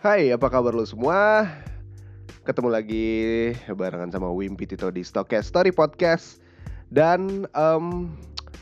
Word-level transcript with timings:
Hai, 0.00 0.32
apa 0.32 0.48
kabar 0.48 0.72
lo 0.72 0.80
semua? 0.88 1.44
Ketemu 2.48 2.72
lagi 2.72 3.08
barengan 3.68 4.08
sama 4.08 4.32
Wimpi 4.32 4.64
Tito 4.64 4.88
di 4.88 5.04
Stokes 5.04 5.52
Story 5.52 5.76
Podcast. 5.76 6.40
Dan 6.88 7.44
um, 7.52 8.08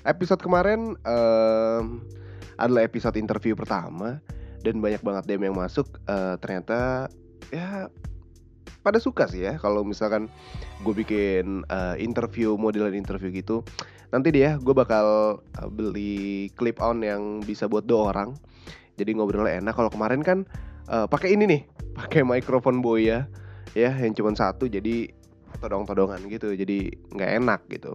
episode 0.02 0.42
kemarin 0.42 0.98
um, 1.06 2.02
adalah 2.58 2.82
episode 2.82 3.14
interview 3.14 3.54
pertama. 3.54 4.18
Dan 4.66 4.82
banyak 4.82 4.98
banget 4.98 5.30
DM 5.30 5.46
yang 5.46 5.54
masuk. 5.54 5.86
Uh, 6.10 6.34
Ternyata 6.42 7.06
ya 7.54 7.86
pada 8.82 8.98
suka 8.98 9.30
sih 9.30 9.46
ya. 9.46 9.62
Kalau 9.62 9.86
misalkan 9.86 10.26
gue 10.82 10.94
bikin 11.06 11.62
uh, 11.70 11.94
interview, 12.02 12.58
modelan 12.58 12.98
interview 12.98 13.30
gitu 13.30 13.62
Nanti 14.10 14.34
dia 14.34 14.58
gue 14.58 14.74
bakal 14.74 15.38
uh, 15.38 15.68
beli 15.70 16.50
clip 16.58 16.82
on 16.82 16.98
yang 17.06 17.46
bisa 17.46 17.70
buat 17.70 17.86
dua 17.86 18.10
orang. 18.10 18.34
Jadi 18.98 19.14
ngobrolnya 19.14 19.62
enak. 19.62 19.78
Kalau 19.78 19.94
kemarin 19.94 20.26
kan 20.26 20.50
uh, 20.88 21.06
pakai 21.06 21.36
ini 21.36 21.44
nih 21.46 21.62
pakai 21.94 22.24
mikrofon 22.24 22.80
boya 22.80 23.28
ya. 23.76 23.90
Yang 23.94 24.24
cuma 24.24 24.32
satu 24.34 24.66
jadi 24.66 25.12
todong-todongan 25.62 26.24
gitu 26.28 26.52
jadi 26.56 26.92
nggak 27.14 27.30
enak 27.44 27.60
gitu. 27.72 27.92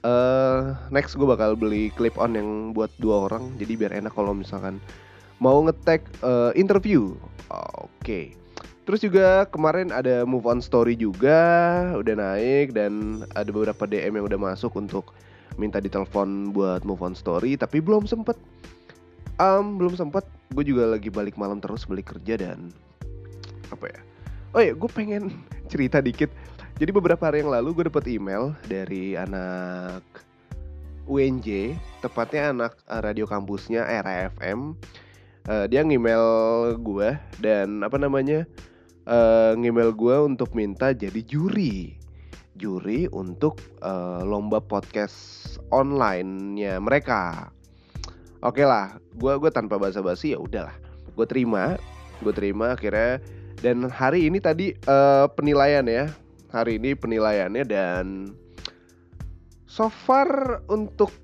Uh, 0.00 0.72
next 0.88 1.18
gue 1.18 1.28
bakal 1.28 1.52
beli 1.58 1.92
clip 1.92 2.16
on 2.16 2.32
yang 2.32 2.72
buat 2.72 2.88
dua 3.02 3.28
orang 3.28 3.52
jadi 3.60 3.76
biar 3.76 3.92
enak 4.00 4.16
kalau 4.16 4.32
misalkan 4.32 4.80
mau 5.40 5.60
ngetek 5.64 6.04
uh, 6.20 6.52
interview. 6.56 7.16
Oke. 7.50 7.88
Okay. 8.00 8.26
Terus 8.88 9.06
juga 9.06 9.46
kemarin 9.46 9.94
ada 9.94 10.26
move 10.26 10.50
on 10.50 10.58
story 10.58 10.98
juga 10.98 11.38
udah 11.94 12.14
naik 12.16 12.74
dan 12.74 13.22
ada 13.38 13.46
beberapa 13.54 13.86
DM 13.86 14.18
yang 14.18 14.26
udah 14.26 14.40
masuk 14.50 14.74
untuk 14.74 15.14
minta 15.60 15.78
ditelepon 15.78 16.50
buat 16.50 16.82
move 16.82 17.04
on 17.04 17.14
story 17.14 17.54
tapi 17.54 17.78
belum 17.78 18.08
sempet 18.08 18.34
um, 19.40 19.80
belum 19.80 19.96
sempat 19.96 20.28
gue 20.52 20.64
juga 20.68 20.92
lagi 20.92 21.08
balik 21.08 21.40
malam 21.40 21.58
terus 21.58 21.88
balik 21.88 22.12
kerja 22.12 22.36
dan 22.36 22.68
apa 23.72 23.88
ya? 23.88 24.00
Oh 24.52 24.60
ya 24.60 24.72
gue 24.76 24.90
pengen 24.92 25.32
cerita 25.72 26.04
dikit. 26.04 26.28
Jadi 26.80 26.90
beberapa 26.92 27.28
hari 27.28 27.44
yang 27.44 27.52
lalu 27.52 27.76
gue 27.76 27.84
dapet 27.88 28.08
email 28.08 28.52
dari 28.68 29.16
anak 29.16 30.04
UNJ 31.10 31.74
tepatnya 32.00 32.54
anak 32.54 32.72
eh, 32.86 33.00
radio 33.02 33.26
kampusnya 33.26 33.82
RFM 33.82 34.78
uh, 35.50 35.52
eh, 35.52 35.66
dia 35.68 35.82
ngemail 35.84 36.24
gue 36.80 37.18
dan 37.42 37.82
apa 37.84 37.98
namanya 37.98 38.46
uh, 39.10 39.52
ngemail 39.58 39.92
gue 39.92 40.16
untuk 40.24 40.52
minta 40.56 40.92
jadi 40.92 41.20
juri. 41.24 41.96
Juri 42.60 43.08
untuk 43.12 43.56
uh, 43.80 44.20
lomba 44.20 44.60
podcast 44.60 45.56
online-nya 45.72 46.76
mereka 46.76 47.48
oke 48.40 48.56
okay 48.56 48.66
lah 48.66 48.96
gue 49.16 49.32
gue 49.36 49.50
tanpa 49.52 49.76
basa-basi 49.76 50.34
ya 50.34 50.38
udahlah. 50.40 50.74
Gue 51.16 51.26
terima 51.28 51.76
gue 52.20 52.34
terima 52.34 52.76
akhirnya. 52.76 53.20
Dan 53.60 53.92
hari 53.92 54.24
ini 54.24 54.40
tadi 54.40 54.72
uh, 54.88 55.28
penilaian 55.32 55.84
ya. 55.84 56.08
Hari 56.50 56.82
ini 56.82 56.98
penilaiannya 56.98 57.64
dan 57.68 58.34
so 59.70 59.86
far 59.86 60.60
untuk 60.66 61.14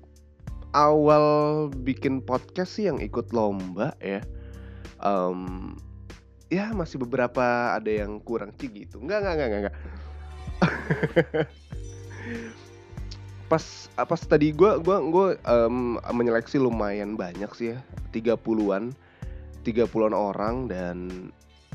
awal 0.71 1.67
bikin 1.83 2.23
podcast 2.23 2.79
sih 2.79 2.87
yang 2.87 3.03
ikut 3.03 3.35
lomba 3.35 3.91
ya 3.99 4.23
um, 5.03 5.75
ya 6.47 6.71
masih 6.71 7.03
beberapa 7.03 7.75
ada 7.75 7.91
yang 7.91 8.23
kurang 8.23 8.55
sih 8.55 8.71
gitu. 8.71 9.03
Nggak 9.03 9.19
nggak 9.23 9.35
nggak 9.35 9.49
nggak 9.49 9.75
pas 13.47 13.63
apa 13.95 14.15
tadi 14.19 14.51
gue 14.51 14.83
gua 14.83 14.99
gua 15.07 15.27
um, 15.47 15.95
menyeleksi 16.11 16.59
lumayan 16.59 17.15
banyak 17.15 17.47
sih 17.55 17.67
ya 17.71 17.79
30-an 18.11 18.91
30-an 19.63 20.15
orang 20.15 20.67
dan 20.67 20.97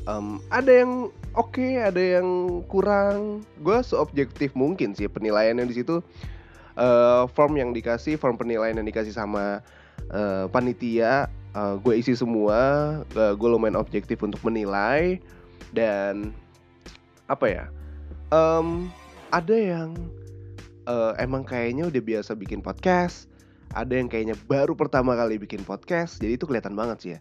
um, 0.09 0.41
ada 0.49 0.85
yang 0.85 1.13
oke 1.37 1.53
okay, 1.53 1.81
ada 1.81 1.99
yang 1.99 2.61
kurang. 2.65 3.45
Gue 3.61 3.81
seobjektif 3.85 4.57
mungkin 4.57 4.97
sih 4.97 5.05
penilaian 5.05 5.57
yang 5.57 5.69
di 5.69 5.77
situ 5.77 6.01
uh, 6.77 7.29
form 7.31 7.57
yang 7.57 7.71
dikasih 7.71 8.17
form 8.17 8.37
penilaian 8.37 8.77
yang 8.77 8.87
dikasih 8.87 9.13
sama 9.13 9.61
uh, 10.09 10.45
panitia 10.49 11.29
uh, 11.53 11.77
gue 11.79 11.93
isi 11.97 12.17
semua 12.17 12.59
uh, 13.13 13.33
gue 13.33 13.49
lumayan 13.49 13.77
objektif 13.77 14.21
untuk 14.25 14.41
menilai 14.41 15.21
dan 15.73 16.33
apa 17.29 17.45
ya 17.49 17.65
um, 18.33 18.89
ada 19.33 19.55
yang 19.55 19.95
uh, 20.87 21.13
emang 21.19 21.43
kayaknya 21.47 21.87
udah 21.89 22.01
biasa 22.03 22.35
bikin 22.35 22.59
podcast. 22.59 23.29
Ada 23.73 23.97
yang 23.97 24.05
kayaknya 24.05 24.37
baru 24.45 24.77
pertama 24.77 25.17
kali 25.17 25.41
bikin 25.41 25.65
podcast 25.65 26.21
jadi 26.21 26.37
itu 26.37 26.45
kelihatan 26.45 26.77
banget 26.77 26.97
sih 27.01 27.11
ya. 27.17 27.19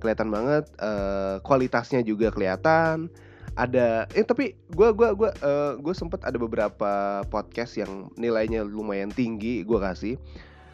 Kelihatan 0.00 0.32
banget 0.32 0.64
uh, 0.80 1.42
kualitasnya 1.44 2.00
juga 2.00 2.32
kelihatan. 2.32 3.12
Ada 3.58 4.08
eh 4.16 4.24
tapi 4.24 4.56
gue 4.72 4.88
gua 4.96 5.12
gua 5.12 5.30
uh, 5.44 5.76
gue 5.76 5.92
sempet 5.92 6.24
ada 6.24 6.40
beberapa 6.40 7.20
podcast 7.28 7.76
yang 7.76 8.08
nilainya 8.16 8.64
lumayan 8.64 9.12
tinggi 9.12 9.60
gue 9.60 9.78
kasih. 9.78 10.16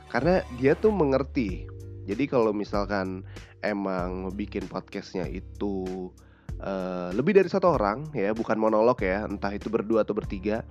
Karena 0.07 0.47
dia 0.63 0.79
tuh 0.79 0.95
mengerti. 0.95 1.67
Jadi 2.07 2.31
kalau 2.31 2.55
misalkan 2.55 3.27
emang 3.67 4.31
bikin 4.31 4.71
podcastnya 4.71 5.27
itu 5.27 6.15
uh, 6.63 7.11
lebih 7.13 7.37
dari 7.37 7.51
satu 7.51 7.75
orang 7.75 8.09
ya 8.15 8.33
bukan 8.33 8.57
monolog 8.57 9.03
ya 9.03 9.27
entah 9.27 9.53
itu 9.53 9.69
berdua 9.69 10.07
atau 10.07 10.15
bertiga 10.17 10.63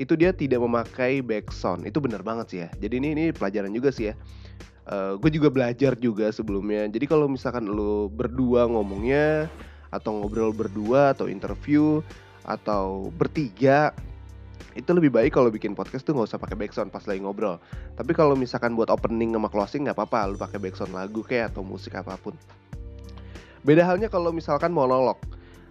itu 0.00 0.16
dia 0.16 0.32
tidak 0.32 0.64
memakai 0.64 1.20
backsound. 1.20 1.84
Itu 1.84 2.00
benar 2.00 2.24
banget 2.24 2.46
sih 2.48 2.58
ya. 2.64 2.68
Jadi 2.80 2.94
ini 3.04 3.08
ini 3.12 3.24
pelajaran 3.36 3.68
juga 3.68 3.92
sih 3.92 4.08
ya. 4.08 4.14
Uh, 4.88 5.12
eh, 5.12 5.12
gue 5.20 5.30
juga 5.36 5.52
belajar 5.52 5.92
juga 6.00 6.32
sebelumnya. 6.32 6.88
Jadi 6.88 7.04
kalau 7.04 7.28
misalkan 7.28 7.68
lo 7.68 8.08
berdua 8.08 8.64
ngomongnya 8.64 9.52
atau 9.92 10.24
ngobrol 10.24 10.56
berdua 10.56 11.12
atau 11.12 11.28
interview 11.28 12.00
atau 12.48 13.12
bertiga 13.12 13.92
itu 14.78 14.86
lebih 14.94 15.10
baik 15.10 15.34
kalau 15.34 15.50
bikin 15.50 15.74
podcast 15.74 16.06
tuh 16.06 16.14
nggak 16.14 16.30
usah 16.30 16.40
pakai 16.40 16.56
backsound 16.56 16.88
pas 16.88 17.04
lagi 17.04 17.20
ngobrol. 17.20 17.60
Tapi 17.98 18.16
kalau 18.16 18.32
misalkan 18.32 18.72
buat 18.72 18.88
opening 18.88 19.36
sama 19.36 19.52
closing 19.52 19.84
nggak 19.84 20.00
apa-apa. 20.00 20.32
Lu 20.32 20.36
pakai 20.40 20.56
backsound 20.56 20.96
lagu 20.96 21.20
kayak 21.20 21.52
atau 21.52 21.60
musik 21.60 21.92
apa 21.92 22.16
pun. 22.16 22.32
Beda 23.60 23.84
halnya 23.84 24.08
kalau 24.08 24.32
misalkan 24.32 24.72
monolog. 24.72 25.20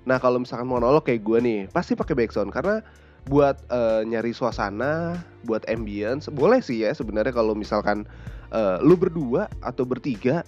Nah 0.05 0.21
kalau 0.21 0.37
misalkan 0.37 0.69
monolog 0.69 1.01
kayak 1.01 1.25
gue 1.25 1.39
nih 1.41 1.59
pasti 1.73 1.97
pakai 1.97 2.13
backsound. 2.13 2.53
Karena 2.53 2.85
buat 3.27 3.59
uh, 3.73 4.05
nyari 4.07 4.31
suasana, 4.31 5.19
buat 5.43 5.65
ambience, 5.67 6.31
boleh 6.31 6.63
sih 6.63 6.85
ya 6.85 6.95
sebenarnya 6.95 7.35
kalau 7.35 7.51
misalkan 7.57 8.07
uh, 8.55 8.79
lu 8.79 8.95
berdua 8.95 9.51
atau 9.59 9.83
bertiga 9.83 10.47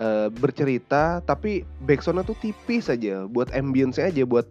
uh, 0.00 0.32
bercerita 0.32 1.20
tapi 1.24 1.66
backsoundnya 1.84 2.24
tuh 2.24 2.38
tipis 2.40 2.88
aja, 2.88 3.28
buat 3.28 3.52
ambience 3.52 4.00
aja, 4.00 4.24
buat 4.24 4.48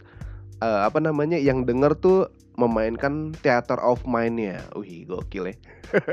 uh, 0.61 0.85
apa 0.85 1.01
namanya 1.01 1.39
yang 1.39 1.65
denger 1.65 1.97
tuh 1.97 2.29
memainkan 2.55 3.35
theater 3.43 3.75
of 3.83 3.99
mind-nya. 4.07 4.63
Wih, 4.79 5.03
gokil 5.03 5.51
ya. 5.51 5.55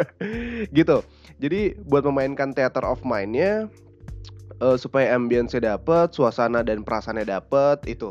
gitu. 0.77 1.07
Jadi 1.39 1.79
buat 1.87 2.03
memainkan 2.03 2.51
theater 2.51 2.83
of 2.83 2.99
mind-nya 3.07 3.71
uh, 4.59 4.75
supaya 4.75 5.15
ambience-nya 5.15 5.79
dapet, 5.79 6.15
suasana 6.15 6.67
dan 6.67 6.83
perasaannya 6.83 7.27
dapet 7.27 7.79
itu 7.87 8.11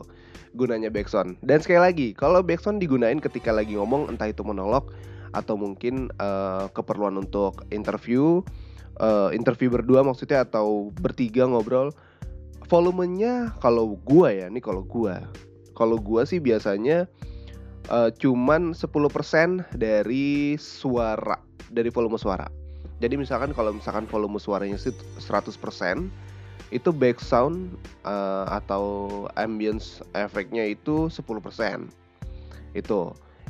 gunanya 0.55 0.91
backsound. 0.91 1.39
Dan 1.43 1.63
sekali 1.63 1.79
lagi, 1.79 2.07
kalau 2.15 2.43
backsound 2.43 2.83
digunain 2.83 3.19
ketika 3.19 3.51
lagi 3.51 3.75
ngomong 3.75 4.11
entah 4.11 4.29
itu 4.29 4.43
monolog 4.43 4.91
atau 5.31 5.55
mungkin 5.55 6.11
uh, 6.19 6.67
keperluan 6.75 7.15
untuk 7.15 7.63
interview, 7.71 8.43
uh, 8.99 9.31
interview 9.31 9.71
berdua 9.71 10.03
maksudnya 10.03 10.43
atau 10.43 10.91
bertiga 10.99 11.47
ngobrol, 11.47 11.95
volumenya 12.67 13.55
kalau 13.63 13.95
gua 14.03 14.31
ya, 14.31 14.47
nih 14.51 14.63
kalau 14.63 14.83
gua. 14.83 15.23
Kalau 15.71 15.97
gua 15.97 16.27
sih 16.27 16.43
biasanya 16.43 17.07
uh, 17.89 18.11
cuman 18.11 18.75
10% 18.75 19.79
dari 19.79 20.59
suara, 20.59 21.39
dari 21.71 21.89
volume 21.89 22.19
suara. 22.19 22.45
Jadi 23.01 23.17
misalkan 23.17 23.49
kalau 23.57 23.73
misalkan 23.73 24.05
volume 24.05 24.37
suaranya 24.37 24.77
100%, 24.77 25.17
itu 26.71 26.89
background 26.95 27.75
uh, 28.07 28.47
atau 28.47 28.83
ambience 29.35 29.99
efeknya 30.15 30.71
itu 30.71 31.11
10% 31.11 31.91
itu. 32.71 33.01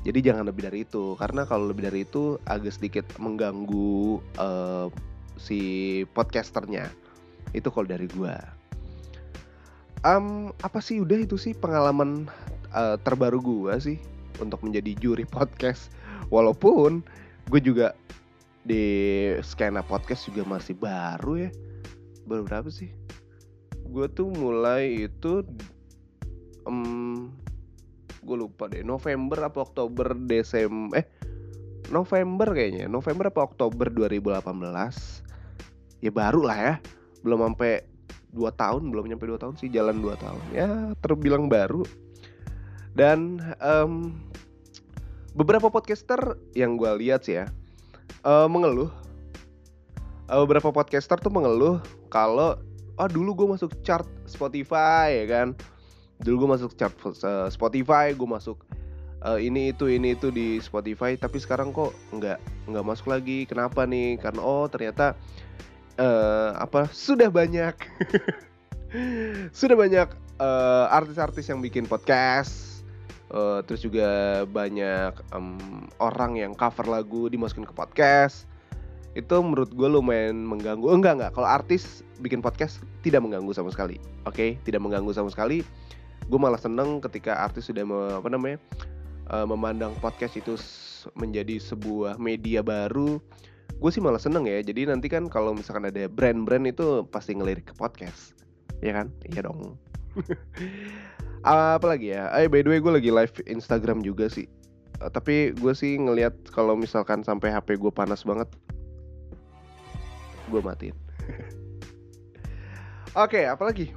Jadi 0.01 0.19
jangan 0.25 0.50
lebih 0.50 0.65
dari 0.65 0.81
itu. 0.81 1.13
Karena 1.21 1.45
kalau 1.45 1.69
lebih 1.69 1.85
dari 1.85 2.01
itu 2.01 2.41
agak 2.50 2.73
sedikit 2.73 3.06
mengganggu 3.21 4.18
uh, 4.41 4.89
si 5.38 5.62
podcasternya. 6.18 6.89
Itu 7.53 7.69
kalau 7.69 7.85
dari 7.85 8.09
gua. 8.09 8.41
Um, 10.01 10.50
apa 10.65 10.81
sih? 10.81 10.97
Udah 10.97 11.21
itu 11.21 11.38
sih 11.38 11.53
pengalaman 11.53 12.25
uh, 12.74 12.97
terbaru 13.06 13.38
gua 13.38 13.77
sih 13.77 14.01
untuk 14.41 14.65
menjadi 14.65 14.97
juri 14.97 15.29
podcast. 15.29 15.94
Walaupun 16.33 17.06
gue 17.53 17.62
juga 17.62 17.94
di 18.65 18.81
skena 19.45 19.85
podcast 19.85 20.29
juga 20.29 20.45
masih 20.47 20.77
baru 20.77 21.50
ya 21.50 21.51
baru 22.31 22.43
berapa 22.47 22.69
sih? 22.71 22.95
Gue 23.91 24.07
tuh 24.07 24.31
mulai 24.31 25.11
itu 25.11 25.43
um, 26.63 27.27
gue 28.21 28.37
lupa 28.37 28.69
deh 28.69 28.85
November 28.85 29.49
apa 29.49 29.65
Oktober 29.65 30.13
Desember 30.13 31.01
eh 31.01 31.05
November 31.89 32.53
kayaknya 32.53 32.85
November 32.87 33.33
apa 33.33 33.49
Oktober 33.49 33.89
2018 33.91 34.45
ya 36.05 36.11
baru 36.13 36.41
lah 36.45 36.57
ya 36.57 36.73
belum 37.21 37.51
sampai 37.51 37.85
dua 38.31 38.49
tahun 38.55 38.87
belum 38.89 39.11
nyampe 39.11 39.27
dua 39.27 39.39
tahun 39.41 39.59
sih 39.59 39.67
jalan 39.67 39.99
dua 39.99 40.15
tahun. 40.17 40.41
Ya 40.55 40.95
terbilang 41.03 41.51
baru. 41.51 41.83
Dan 42.91 43.39
um, 43.59 44.15
beberapa 45.35 45.71
podcaster 45.71 46.35
yang 46.55 46.75
gue 46.75 46.91
lihat 46.99 47.27
sih 47.27 47.43
ya 47.43 47.45
uh, 48.23 48.47
mengeluh. 48.47 48.91
Uh, 50.31 50.47
beberapa 50.47 50.71
podcaster 50.71 51.19
tuh 51.19 51.31
mengeluh 51.31 51.83
kalau 52.11 52.59
oh 52.99 53.09
dulu 53.09 53.33
gue 53.33 53.47
masuk 53.57 53.71
chart 53.81 54.05
Spotify 54.27 55.23
ya 55.23 55.25
kan? 55.25 55.47
Dulu 56.21 56.45
gue 56.45 56.49
masuk 56.59 56.75
chart 56.75 56.93
uh, 57.23 57.47
Spotify 57.47 58.11
gue 58.11 58.27
masuk 58.27 58.61
uh, 59.23 59.39
ini 59.39 59.71
itu 59.71 59.87
ini 59.87 60.13
itu 60.13 60.29
di 60.29 60.59
Spotify 60.59 61.15
tapi 61.15 61.39
sekarang 61.39 61.71
kok 61.71 61.95
nggak 62.11 62.67
nggak 62.67 62.85
masuk 62.85 63.09
lagi. 63.09 63.47
Kenapa 63.47 63.87
nih? 63.87 64.19
Karena 64.19 64.43
oh 64.43 64.67
ternyata 64.67 65.15
uh, 65.95 66.59
apa? 66.59 66.91
Sudah 66.91 67.31
banyak 67.31 67.73
sudah 69.59 69.79
banyak 69.79 70.11
uh, 70.43 70.91
artis-artis 70.91 71.47
yang 71.47 71.63
bikin 71.63 71.87
podcast 71.87 72.83
uh, 73.31 73.63
terus 73.63 73.81
juga 73.81 74.43
banyak 74.45 75.15
um, 75.31 75.87
orang 76.03 76.37
yang 76.37 76.51
cover 76.53 76.85
lagu 76.87 77.31
dimasukin 77.31 77.63
ke 77.63 77.73
podcast 77.73 78.50
itu 79.11 79.35
menurut 79.43 79.71
gue 79.75 79.89
lumayan 79.91 80.47
mengganggu. 80.47 80.87
Oh, 80.87 80.95
enggak 80.95 81.19
enggak. 81.19 81.31
Kalau 81.35 81.47
artis 81.47 82.03
bikin 82.23 82.39
podcast 82.39 82.79
tidak 83.03 83.19
mengganggu 83.19 83.51
sama 83.51 83.67
sekali. 83.67 83.99
Oke? 84.23 84.35
Okay? 84.35 84.49
tidak 84.63 84.79
mengganggu 84.79 85.11
sama 85.11 85.27
sekali. 85.27 85.67
Gue 86.31 86.39
malah 86.39 86.59
seneng 86.59 87.03
ketika 87.03 87.43
artis 87.43 87.67
sudah 87.67 87.83
me, 87.83 87.99
apa 88.15 88.31
namanya 88.31 88.57
uh, 89.27 89.43
memandang 89.43 89.91
podcast 89.99 90.39
itu 90.39 90.55
menjadi 91.19 91.59
sebuah 91.59 92.15
media 92.23 92.63
baru. 92.63 93.19
Gue 93.83 93.89
sih 93.91 93.99
malah 93.99 94.21
seneng 94.21 94.47
ya. 94.47 94.63
Jadi 94.63 94.87
nanti 94.87 95.11
kan 95.11 95.27
kalau 95.27 95.51
misalkan 95.51 95.91
ada 95.91 96.07
brand-brand 96.07 96.71
itu 96.71 97.03
pasti 97.11 97.35
ngelirik 97.35 97.67
ke 97.67 97.73
podcast. 97.75 98.31
Ya 98.79 98.95
kan? 98.95 99.11
Iya 99.27 99.51
dong. 99.51 99.75
Apa 101.43 101.83
lagi 101.83 102.15
ya? 102.15 102.31
Eh 102.37 102.47
by 102.47 102.63
the 102.63 102.69
way 102.71 102.79
gue 102.79 102.93
lagi 102.95 103.11
live 103.11 103.33
Instagram 103.43 103.99
juga 104.07 104.31
sih. 104.31 104.47
Uh, 105.03 105.11
tapi 105.11 105.51
gue 105.51 105.73
sih 105.75 105.99
ngelihat 105.99 106.31
kalau 106.55 106.79
misalkan 106.79 107.27
sampai 107.27 107.51
HP 107.51 107.75
gue 107.75 107.91
panas 107.91 108.23
banget 108.23 108.47
gue 110.51 110.62
matiin. 110.62 110.95
Oke 113.15 113.39
okay, 113.39 113.44
apalagi 113.48 113.95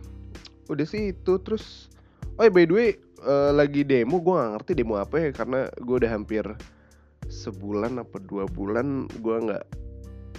udah 0.71 0.87
sih 0.89 1.13
itu 1.13 1.37
terus 1.45 1.93
oh 2.41 2.49
by 2.49 2.65
the 2.65 2.75
way 2.75 2.89
uh, 3.21 3.53
lagi 3.53 3.85
demo 3.85 4.17
gue 4.17 4.33
gak 4.33 4.53
ngerti 4.57 4.73
demo 4.81 4.97
apa 4.97 5.17
ya 5.21 5.29
karena 5.35 5.69
gue 5.77 5.97
udah 6.01 6.11
hampir 6.11 6.45
sebulan 7.29 8.01
apa 8.01 8.17
dua 8.25 8.49
bulan 8.49 9.09
gue 9.21 9.37
nggak 9.49 9.65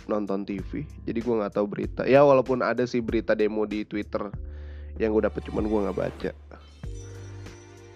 nonton 0.05 0.45
TV 0.45 0.85
jadi 1.05 1.19
gue 1.21 1.35
nggak 1.41 1.53
tahu 1.57 1.65
berita. 1.65 2.05
Ya 2.05 2.21
walaupun 2.21 2.61
ada 2.61 2.85
sih 2.85 3.01
berita 3.01 3.33
demo 3.33 3.65
di 3.65 3.85
Twitter 3.85 4.29
yang 5.01 5.11
gue 5.11 5.23
dapet 5.25 5.45
cuman 5.49 5.65
gue 5.65 5.79
nggak 5.89 5.97
baca. 5.97 6.31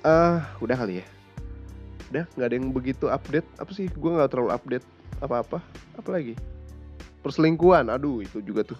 Ah 0.01 0.09
uh, 0.09 0.37
udah 0.63 0.75
kali 0.77 1.01
ya? 1.01 1.05
Udah 2.09 2.25
nggak 2.33 2.47
ada 2.49 2.55
yang 2.57 2.69
begitu 2.73 3.05
update? 3.13 3.45
Apa 3.61 3.71
sih? 3.73 3.85
Gue 3.93 4.17
nggak 4.17 4.33
terlalu 4.33 4.51
update 4.53 4.85
apa 5.19 5.43
apa 5.43 5.59
apa 5.99 6.09
lagi 6.09 6.33
perselingkuhan. 7.21 7.91
Aduh 7.91 8.23
itu 8.23 8.39
juga 8.43 8.63
tuh. 8.63 8.79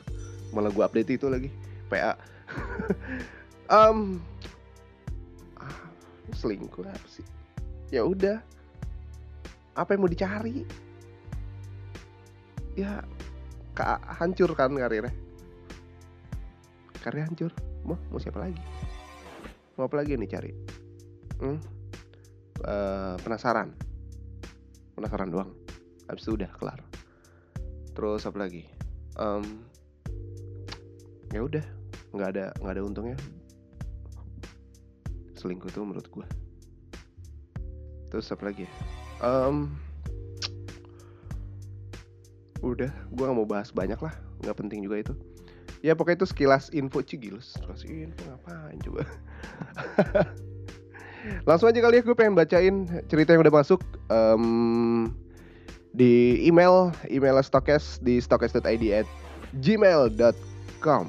Malah 0.55 0.73
gue 0.73 0.83
update 0.83 1.19
itu 1.19 1.27
lagi. 1.29 1.49
PA 1.89 2.13
um, 3.69 4.17
selingkuh 6.39 6.85
apa 6.85 7.07
sih. 7.09 7.25
Ya 7.93 8.05
udah. 8.05 8.41
Apa 9.77 9.95
yang 9.95 10.05
mau 10.05 10.11
dicari? 10.11 10.65
Ya 12.77 13.05
ka 13.77 14.01
hancur 14.19 14.51
kan 14.57 14.75
karirnya 14.75 15.13
karir 16.99 17.23
hancur. 17.23 17.51
Mau 17.87 17.95
mau 18.11 18.19
siapa 18.19 18.43
lagi? 18.43 18.59
Mau 19.79 19.87
apa 19.87 19.95
lagi 20.03 20.19
nih 20.19 20.29
cari 20.29 20.51
hmm? 21.39 21.59
uh, 22.67 23.15
penasaran. 23.23 23.71
Penasaran 24.99 25.31
doang. 25.31 25.51
Habis 26.11 26.27
itu 26.27 26.35
udah 26.35 26.51
kelar 26.59 26.88
terus 27.93 28.25
apa 28.25 28.37
lagi? 28.41 28.67
Um, 29.19 29.63
ya 31.33 31.45
udah 31.45 31.65
nggak 32.15 32.29
ada 32.35 32.45
nggak 32.59 32.73
ada 32.77 32.83
untungnya. 32.83 33.17
Selingkuh 35.39 35.71
tuh 35.71 35.87
menurut 35.87 36.09
gue 36.09 36.27
terus 38.09 38.25
apa 38.33 38.49
lagi 38.49 38.65
um, 39.21 39.69
udah 42.59 42.91
gue 42.91 43.23
gak 43.23 43.37
mau 43.37 43.47
bahas 43.47 43.71
banyak 43.71 43.95
lah. 43.99 44.11
Nggak 44.43 44.57
penting 44.59 44.83
juga 44.83 44.99
itu. 44.99 45.13
Ya 45.79 45.95
pokoknya 45.95 46.23
itu 46.23 46.27
sekilas 46.27 46.67
info. 46.75 46.99
Cigilus 46.99 47.55
terus 47.55 47.87
info. 47.87 48.27
Ngapain 48.27 48.79
coba? 48.83 49.07
Langsung 51.47 51.71
aja 51.71 51.79
kali 51.79 51.99
ya 51.99 52.03
gue 52.03 52.15
pengen 52.15 52.35
bacain 52.35 52.75
cerita 53.07 53.31
yang 53.31 53.47
udah 53.47 53.55
masuk. 53.63 53.79
Um, 54.11 55.15
di 55.93 56.37
email 56.45 56.93
email 57.09 57.41
stokes 57.41 57.97
di 58.01 58.21
stokes.id 58.21 58.83
at 58.93 59.07
gmail.com 59.61 61.05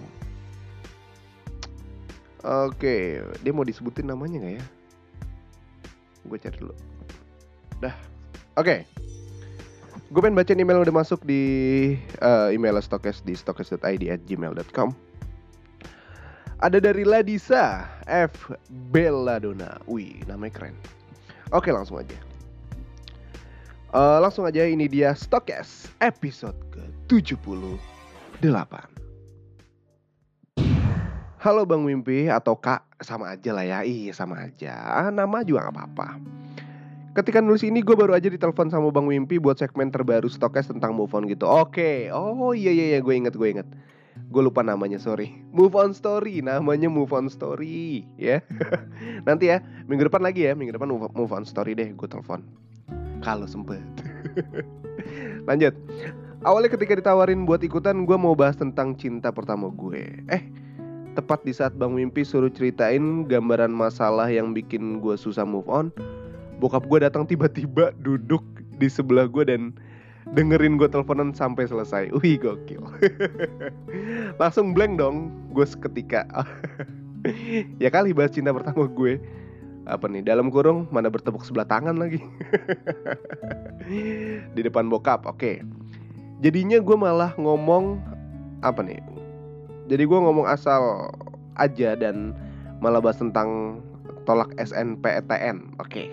Oke, 2.40 3.20
dia 3.44 3.52
mau 3.52 3.68
disebutin 3.68 4.08
namanya 4.08 4.40
nggak 4.40 4.54
ya? 4.56 4.64
Gue 6.24 6.40
cari 6.40 6.56
dulu. 6.56 6.72
Dah. 7.84 7.92
Oke. 8.56 8.88
Gue 10.08 10.20
pengen 10.24 10.40
baca 10.40 10.52
email 10.56 10.80
yang 10.80 10.86
udah 10.88 10.96
masuk 11.04 11.20
di 11.28 11.42
uh, 12.24 12.48
email 12.48 12.80
stokes 12.80 13.20
di 13.22 13.36
stokes.id 13.36 14.02
at 14.08 14.20
gmail.com 14.24 14.90
Ada 16.64 16.82
dari 16.82 17.04
Ladisa 17.06 17.86
F. 18.08 18.50
Belladonna 18.90 19.78
Wih, 19.86 20.18
namanya 20.26 20.58
keren 20.58 20.76
Oke, 21.54 21.70
langsung 21.70 22.02
aja 22.02 22.29
uh, 23.94 24.18
Langsung 24.22 24.46
aja, 24.46 24.66
ini 24.66 24.86
dia 24.86 25.14
Stokes 25.14 25.90
episode 25.98 26.56
ke-78 26.74 28.74
Halo 31.40 31.64
Bang 31.64 31.88
Mimpi 31.88 32.28
atau 32.28 32.52
Kak, 32.52 33.00
sama 33.00 33.32
aja 33.32 33.56
lah 33.56 33.64
ya. 33.64 33.80
Iya 33.80 34.12
sama 34.12 34.44
aja. 34.44 34.76
Nama 35.08 35.40
juga 35.40 35.64
gak 35.64 35.72
apa-apa. 35.72 36.20
Ketika 37.16 37.40
nulis 37.40 37.64
ini 37.64 37.80
gue 37.80 37.96
baru 37.96 38.12
aja 38.12 38.28
ditelepon 38.28 38.68
sama 38.68 38.92
Bang 38.92 39.08
Mimpi 39.08 39.40
buat 39.40 39.56
segmen 39.56 39.88
terbaru 39.88 40.28
stokes 40.28 40.68
tentang 40.68 40.92
move 40.92 41.16
on 41.16 41.24
gitu. 41.24 41.48
Oke, 41.48 42.12
oh 42.12 42.52
iya 42.52 42.68
iya 42.68 42.84
iya 42.92 42.98
gue 43.00 43.14
inget 43.16 43.40
gue 43.40 43.56
inget. 43.56 43.64
Gue 44.28 44.44
lupa 44.44 44.60
namanya 44.60 45.00
sorry. 45.00 45.40
Move 45.48 45.80
on 45.80 45.96
story, 45.96 46.44
namanya 46.44 46.92
move 46.92 47.08
on 47.16 47.32
story 47.32 48.04
ya. 48.20 48.44
Nanti 49.26 49.48
ya 49.48 49.64
minggu 49.88 50.12
depan 50.12 50.20
lagi 50.20 50.44
ya, 50.44 50.52
minggu 50.52 50.76
depan 50.76 50.92
move 50.92 51.32
on 51.32 51.48
story 51.48 51.72
deh 51.72 51.88
gue 51.88 52.08
telepon. 52.08 52.44
Kalau 53.20 53.44
sempet. 53.44 53.84
Lanjut. 55.48 55.76
Awalnya 56.40 56.72
ketika 56.72 56.96
ditawarin 56.96 57.44
buat 57.44 57.60
ikutan 57.60 58.08
gue 58.08 58.16
mau 58.16 58.32
bahas 58.32 58.56
tentang 58.56 58.96
cinta 58.96 59.28
pertama 59.28 59.68
gue. 59.68 60.08
Eh 60.32 60.42
Tepat 61.18 61.42
di 61.42 61.50
saat 61.50 61.74
Bang 61.74 61.98
Mimpi 61.98 62.22
suruh 62.22 62.48
ceritain 62.48 63.26
gambaran 63.26 63.74
masalah 63.74 64.30
yang 64.30 64.54
bikin 64.54 65.02
gue 65.02 65.18
susah 65.18 65.42
move 65.42 65.66
on 65.66 65.90
Bokap 66.62 66.86
gue 66.86 67.02
datang 67.02 67.26
tiba-tiba 67.26 67.90
duduk 67.98 68.46
di 68.78 68.86
sebelah 68.86 69.26
gue 69.26 69.42
dan 69.42 69.74
dengerin 70.38 70.78
gue 70.78 70.86
teleponan 70.86 71.34
sampai 71.34 71.66
selesai 71.66 72.14
Wih 72.14 72.38
gokil 72.38 72.86
Langsung 74.40 74.70
blank 74.70 75.02
dong 75.02 75.34
gue 75.50 75.66
seketika 75.66 76.24
Ya 77.82 77.90
kali 77.90 78.14
bahas 78.14 78.30
cinta 78.30 78.54
pertama 78.54 78.86
gue 78.86 79.18
apa 79.90 80.06
nih 80.06 80.22
dalam 80.22 80.48
kurung 80.54 80.86
mana 80.94 81.10
bertepuk 81.10 81.42
sebelah 81.42 81.66
tangan 81.66 81.98
lagi 81.98 82.22
di 84.54 84.60
depan 84.62 84.86
bokap 84.86 85.26
oke 85.26 85.60
jadinya 86.38 86.78
gue 86.78 86.96
malah 86.96 87.34
ngomong 87.34 87.98
apa 88.62 88.80
nih 88.86 89.02
jadi 89.90 90.06
gue 90.06 90.18
ngomong 90.22 90.46
asal 90.46 91.10
aja 91.58 91.98
dan 91.98 92.30
malah 92.78 93.02
bahas 93.02 93.18
tentang 93.18 93.82
tolak 94.22 94.54
SNPTN. 94.56 95.74
Oke. 95.82 96.06
Okay. 96.06 96.08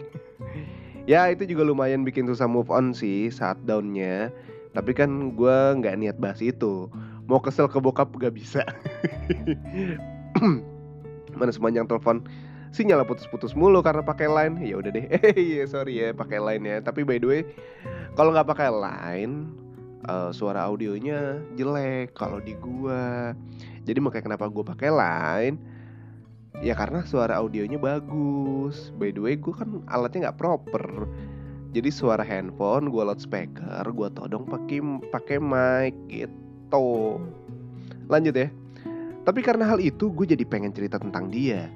ya 1.07 1.31
itu 1.31 1.47
juga 1.47 1.63
lumayan 1.63 2.03
bikin 2.03 2.27
susah 2.27 2.49
move 2.49 2.73
on 2.73 2.91
sih 2.91 3.29
saat 3.29 3.55
downnya. 3.69 4.33
Tapi 4.73 4.97
kan 4.97 5.37
gue 5.37 5.57
nggak 5.77 5.93
niat 6.01 6.17
bahas 6.17 6.41
itu. 6.41 6.89
Mau 7.29 7.37
kesel 7.37 7.69
ke 7.69 7.77
bokap 7.77 8.09
gak 8.17 8.33
bisa. 8.33 8.65
Mana 11.37 11.51
sepanjang 11.53 11.85
telepon 11.85 12.25
sinyal 12.77 13.01
putus-putus 13.09 13.57
mulu 13.57 13.81
karena 13.81 14.05
pakai 14.05 14.29
line. 14.29 14.61
Ya 14.61 14.77
udah 14.77 14.93
deh. 14.93 15.09
Eh 15.09 15.33
iya 15.57 15.65
sorry 15.65 15.97
ya 15.97 16.13
pakai 16.13 16.37
line 16.37 16.63
ya. 16.63 16.77
Tapi 16.85 17.01
by 17.01 17.17
the 17.17 17.27
way 17.27 17.41
kalau 18.13 18.29
nggak 18.29 18.45
pakai 18.45 18.69
line 18.69 19.49
uh, 20.05 20.29
suara 20.29 20.61
audionya 20.69 21.41
jelek 21.57 22.13
kalau 22.13 22.37
di 22.37 22.53
gua. 22.61 23.33
Jadi 23.89 23.97
makanya 23.97 24.29
kenapa 24.29 24.45
gua 24.53 24.69
pakai 24.69 24.93
line 24.93 25.57
ya 26.61 26.77
karena 26.77 27.01
suara 27.09 27.41
audionya 27.41 27.81
bagus. 27.81 28.93
By 28.93 29.09
the 29.09 29.21
way, 29.25 29.33
gua 29.33 29.65
kan 29.65 29.81
alatnya 29.89 30.29
nggak 30.29 30.37
proper. 30.37 31.09
Jadi 31.73 31.89
suara 31.89 32.21
handphone 32.21 32.93
gua 32.93 33.09
loudspeaker, 33.09 33.85
gua 33.89 34.13
todong 34.13 34.45
pakai 34.45 34.79
pakai 35.09 35.37
mic 35.41 35.93
gitu. 36.09 37.17
Lanjut 38.07 38.37
ya. 38.37 38.47
Tapi 39.27 39.43
karena 39.43 39.67
hal 39.67 39.83
itu 39.83 40.07
gue 40.07 40.23
jadi 40.23 40.47
pengen 40.47 40.71
cerita 40.71 40.95
tentang 40.95 41.27
dia. 41.27 41.67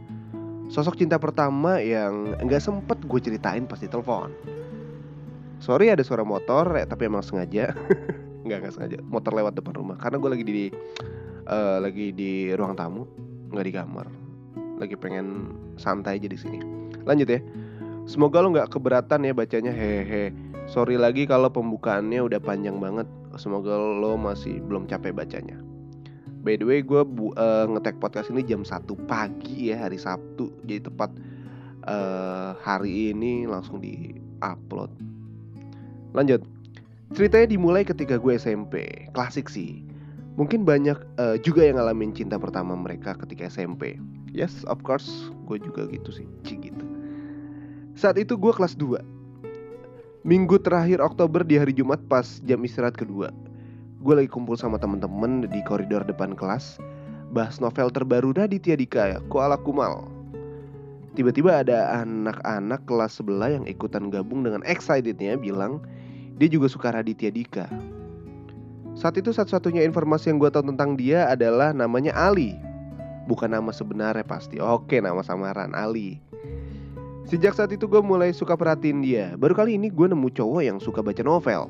Sosok 0.71 0.95
cinta 0.95 1.19
pertama 1.19 1.83
yang 1.83 2.31
nggak 2.39 2.63
sempet 2.63 3.03
gue 3.03 3.19
ceritain 3.19 3.67
pas 3.67 3.75
telepon. 3.75 4.31
Sorry 5.59 5.91
ada 5.91 5.99
suara 5.99 6.23
motor, 6.23 6.63
ya, 6.79 6.87
tapi 6.87 7.11
emang 7.11 7.19
sengaja. 7.19 7.75
nggak 8.47 8.57
nggak 8.63 8.73
sengaja. 8.79 8.97
Motor 9.03 9.35
lewat 9.35 9.59
depan 9.59 9.75
rumah. 9.75 9.99
Karena 9.99 10.23
gue 10.23 10.31
lagi 10.31 10.45
di 10.47 10.65
uh, 11.51 11.77
lagi 11.83 12.15
di 12.15 12.55
ruang 12.55 12.79
tamu, 12.79 13.03
nggak 13.51 13.65
di 13.67 13.73
kamar. 13.75 14.07
Lagi 14.79 14.95
pengen 14.95 15.51
santai 15.75 16.23
aja 16.23 16.31
di 16.31 16.39
sini. 16.39 16.63
Lanjut 17.03 17.27
ya. 17.27 17.43
Semoga 18.07 18.39
lo 18.39 18.55
nggak 18.55 18.71
keberatan 18.71 19.27
ya 19.27 19.35
bacanya 19.35 19.75
hehe. 19.75 20.31
Sorry 20.71 20.95
lagi 20.95 21.27
kalau 21.27 21.51
pembukaannya 21.51 22.23
udah 22.23 22.39
panjang 22.39 22.79
banget. 22.79 23.11
Semoga 23.35 23.75
lo 23.75 24.15
masih 24.15 24.63
belum 24.63 24.87
capek 24.87 25.11
bacanya. 25.11 25.59
By 26.41 26.57
the 26.57 26.65
way, 26.65 26.81
gue 26.81 27.01
uh, 27.05 27.65
ngetek 27.69 28.01
podcast 28.01 28.33
ini 28.33 28.41
jam 28.41 28.65
1 28.65 28.89
pagi 29.05 29.69
ya 29.69 29.85
hari 29.85 30.01
Sabtu. 30.01 30.49
Jadi 30.65 30.89
tepat 30.89 31.13
uh, 31.85 32.57
hari 32.57 33.13
ini 33.13 33.45
langsung 33.45 33.77
di 33.77 34.17
upload. 34.41 34.89
Lanjut. 36.17 36.41
Ceritanya 37.13 37.53
dimulai 37.53 37.85
ketika 37.85 38.17
gue 38.17 38.33
SMP. 38.41 39.05
Klasik 39.13 39.53
sih. 39.53 39.85
Mungkin 40.39 40.65
banyak 40.65 40.97
uh, 41.21 41.37
juga 41.45 41.61
yang 41.61 41.77
ngalamin 41.77 42.15
cinta 42.17 42.41
pertama 42.41 42.73
mereka 42.73 43.13
ketika 43.21 43.45
SMP. 43.45 44.01
Yes, 44.33 44.65
of 44.65 44.81
course, 44.81 45.29
gue 45.45 45.61
juga 45.61 45.85
gitu 45.93 46.09
sih. 46.09 46.25
Cik 46.47 46.73
gitu. 46.73 46.85
Saat 47.93 48.17
itu 48.17 48.33
gue 48.39 48.49
kelas 48.49 48.73
2 48.79 48.97
Minggu 50.25 50.57
terakhir 50.61 51.01
Oktober 51.01 51.41
di 51.41 51.57
hari 51.57 51.73
Jumat 51.73 51.97
pas 52.05 52.39
jam 52.45 52.61
istirahat 52.61 52.93
kedua 52.93 53.33
Gue 54.01 54.17
lagi 54.17 54.33
kumpul 54.33 54.57
sama 54.57 54.81
temen-temen 54.81 55.45
di 55.45 55.61
koridor 55.61 56.01
depan 56.01 56.33
kelas 56.33 56.81
Bahas 57.29 57.61
novel 57.61 57.93
terbaru 57.93 58.33
Raditya 58.33 58.73
Dika 58.73 59.03
ya, 59.07 59.19
Koala 59.29 59.61
Kumal. 59.61 60.09
Tiba-tiba 61.13 61.61
ada 61.61 62.01
anak-anak 62.01 62.81
kelas 62.89 63.21
sebelah 63.21 63.53
yang 63.53 63.69
ikutan 63.69 64.09
gabung 64.09 64.41
dengan 64.41 64.65
excitednya 64.65 65.37
bilang 65.37 65.77
Dia 66.41 66.49
juga 66.49 66.65
suka 66.65 66.89
Raditya 66.89 67.29
Dika. 67.29 67.69
Saat 68.97 69.21
itu 69.21 69.29
satu-satunya 69.29 69.85
informasi 69.85 70.33
yang 70.33 70.41
gue 70.41 70.49
tahu 70.49 70.73
tentang 70.73 70.97
dia 70.97 71.29
adalah 71.29 71.69
namanya 71.69 72.11
Ali. 72.17 72.57
Bukan 73.29 73.53
nama 73.53 73.69
sebenarnya 73.69 74.25
pasti. 74.25 74.57
Oke 74.57 74.97
nama 74.97 75.21
samaran 75.21 75.77
Ali. 75.77 76.17
Sejak 77.29 77.53
saat 77.53 77.69
itu 77.69 77.85
gue 77.85 78.01
mulai 78.01 78.33
suka 78.33 78.57
perhatiin 78.57 79.05
dia. 79.05 79.37
Baru 79.37 79.53
kali 79.53 79.77
ini 79.77 79.93
gue 79.93 80.09
nemu 80.09 80.33
cowok 80.33 80.61
yang 80.65 80.81
suka 80.81 81.05
baca 81.05 81.21
novel. 81.21 81.69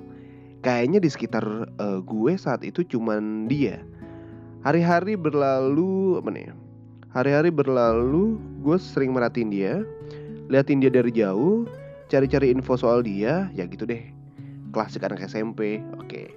Kayaknya 0.62 1.00
di 1.02 1.10
sekitar 1.10 1.46
uh, 1.82 2.00
gue 2.06 2.34
saat 2.38 2.62
itu 2.62 2.86
cuman 2.86 3.50
dia. 3.50 3.82
Hari-hari 4.62 5.18
berlalu 5.18 6.22
apa 6.22 6.30
nih? 6.30 6.54
Hari-hari 7.12 7.50
berlalu, 7.50 8.38
gue 8.62 8.78
sering 8.78 9.12
merhatiin 9.12 9.52
dia, 9.52 9.84
liatin 10.48 10.80
dia 10.80 10.94
dari 10.94 11.12
jauh, 11.12 11.68
cari-cari 12.08 12.54
info 12.54 12.78
soal 12.78 13.04
dia, 13.04 13.50
ya 13.58 13.66
gitu 13.68 13.84
deh. 13.84 14.00
Klasik 14.72 15.04
anak 15.04 15.26
SMP, 15.26 15.84
oke. 15.98 16.30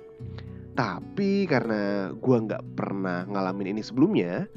Tapi 0.74 1.46
karena 1.46 2.10
gue 2.16 2.36
nggak 2.48 2.64
pernah 2.74 3.22
ngalamin 3.30 3.76
ini 3.76 3.82
sebelumnya, 3.84 4.50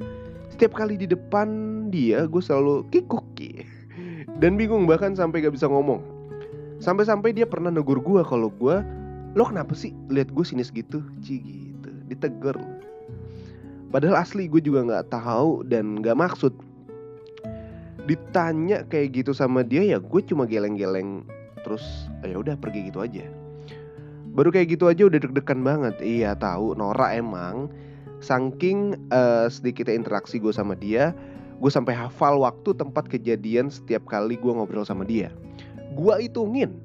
setiap 0.58 0.74
kali 0.74 0.98
di 0.98 1.06
depan 1.06 1.48
dia 1.94 2.26
gue 2.26 2.42
selalu 2.42 2.88
kikuk 2.90 3.28
dan 4.42 4.58
bingung 4.58 4.90
bahkan 4.90 5.14
sampai 5.14 5.46
gak 5.46 5.54
bisa 5.54 5.70
ngomong 5.70 6.02
sampai-sampai 6.82 7.34
dia 7.34 7.46
pernah 7.46 7.70
negur 7.70 8.02
gue 8.02 8.22
kalau 8.26 8.50
gue 8.50 8.82
lo 9.38 9.46
kenapa 9.46 9.78
sih 9.78 9.94
lihat 10.10 10.34
gue 10.34 10.42
sinis 10.42 10.74
gitu? 10.74 11.06
Ci 11.22 11.38
gitu. 11.46 11.90
Ditegur. 12.10 12.58
Padahal 13.94 14.26
asli 14.26 14.50
gue 14.50 14.60
juga 14.60 14.82
nggak 14.84 15.14
tahu 15.14 15.62
dan 15.70 16.02
nggak 16.02 16.18
maksud. 16.18 16.52
Ditanya 18.10 18.82
kayak 18.90 19.22
gitu 19.22 19.32
sama 19.38 19.62
dia 19.62 19.86
ya 19.86 20.02
gue 20.02 20.22
cuma 20.26 20.50
geleng-geleng. 20.50 21.22
Terus 21.62 22.10
ya 22.26 22.42
udah 22.42 22.58
pergi 22.58 22.90
gitu 22.90 23.06
aja. 23.06 23.30
Baru 24.34 24.50
kayak 24.50 24.74
gitu 24.74 24.90
aja 24.90 25.06
udah 25.06 25.22
deg-degan 25.22 25.62
banget. 25.62 25.96
Iya 26.02 26.34
tahu. 26.34 26.74
Nora 26.74 27.14
emang 27.14 27.70
saking 28.18 28.98
uh, 29.14 29.46
sedikitnya 29.46 29.94
interaksi 29.94 30.42
gue 30.42 30.50
sama 30.50 30.74
dia 30.74 31.14
Gue 31.58 31.74
sampai 31.74 31.98
hafal 31.98 32.38
waktu 32.46 32.78
tempat 32.78 33.10
kejadian 33.10 33.74
setiap 33.74 34.06
kali 34.06 34.38
gue 34.38 34.52
ngobrol 34.54 34.86
sama 34.86 35.02
dia. 35.02 35.34
Gue 35.98 36.14
hitungin 36.22 36.78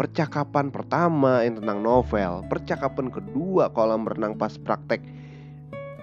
percakapan 0.00 0.72
pertama 0.72 1.44
yang 1.44 1.60
tentang 1.60 1.84
novel, 1.84 2.40
percakapan 2.48 3.12
kedua 3.12 3.68
kolam 3.68 4.08
renang 4.08 4.32
pas 4.32 4.56
praktek 4.56 5.04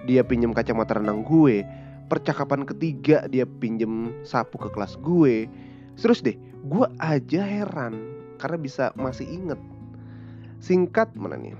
dia 0.06 0.22
pinjem 0.22 0.54
kacamata 0.54 1.02
renang 1.02 1.26
gue, 1.26 1.66
percakapan 2.06 2.62
ketiga 2.62 3.26
dia 3.26 3.42
pinjem 3.42 4.14
sapu 4.22 4.54
ke 4.54 4.70
kelas 4.70 4.94
gue. 5.02 5.50
Terus 5.98 6.22
deh, 6.22 6.38
gue 6.70 6.86
aja 7.02 7.42
heran 7.42 7.98
karena 8.38 8.54
bisa 8.62 8.94
masih 8.94 9.26
inget. 9.26 9.58
Singkat 10.62 11.10
mana 11.18 11.34
nih? 11.34 11.58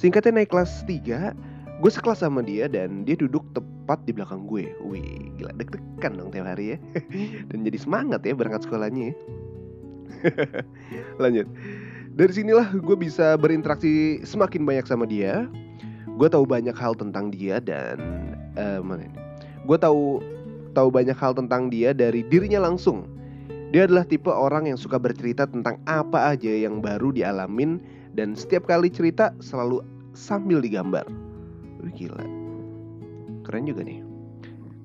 Singkatnya 0.00 0.40
naik 0.40 0.48
kelas 0.48 0.88
3 0.88 1.36
gue 1.80 1.90
sekelas 1.92 2.24
sama 2.24 2.40
dia 2.40 2.64
dan 2.68 3.04
dia 3.04 3.16
duduk 3.16 3.44
tepat 3.56 4.00
di 4.04 4.12
belakang 4.12 4.44
gue 4.44 4.68
wih 4.84 5.32
gila 5.40 5.48
deg-degan 5.56 6.12
dong 6.12 6.28
tiap 6.28 6.44
hari 6.44 6.76
ya 6.76 6.78
dan 7.48 7.64
jadi 7.64 7.78
semangat 7.80 8.20
ya 8.20 8.36
berangkat 8.36 8.68
sekolahnya 8.68 9.12
ya. 9.12 9.14
lanjut. 11.22 11.46
Dari 12.10 12.32
sinilah 12.34 12.74
gue 12.74 12.96
bisa 12.98 13.38
berinteraksi 13.38 14.20
semakin 14.26 14.66
banyak 14.66 14.86
sama 14.86 15.06
dia. 15.06 15.46
Gue 16.18 16.28
tahu 16.28 16.44
banyak 16.44 16.76
hal 16.76 16.92
tentang 16.98 17.32
dia 17.32 17.62
dan 17.62 17.96
uh, 18.58 18.82
mana 18.84 19.08
ini? 19.08 19.18
Gue 19.64 19.78
tahu 19.80 20.20
tahu 20.76 20.88
banyak 20.90 21.16
hal 21.16 21.32
tentang 21.34 21.72
dia 21.72 21.94
dari 21.96 22.26
dirinya 22.26 22.60
langsung. 22.60 23.06
Dia 23.70 23.86
adalah 23.86 24.02
tipe 24.02 24.28
orang 24.28 24.66
yang 24.66 24.78
suka 24.78 24.98
bercerita 24.98 25.46
tentang 25.46 25.78
apa 25.86 26.34
aja 26.34 26.50
yang 26.50 26.82
baru 26.82 27.14
dialamin 27.14 27.78
dan 28.18 28.34
setiap 28.34 28.66
kali 28.66 28.90
cerita 28.90 29.30
selalu 29.38 29.80
sambil 30.12 30.58
digambar. 30.58 31.06
Wih 31.80 31.94
gila. 31.94 32.26
Keren 33.46 33.64
juga 33.70 33.86
nih. 33.86 34.02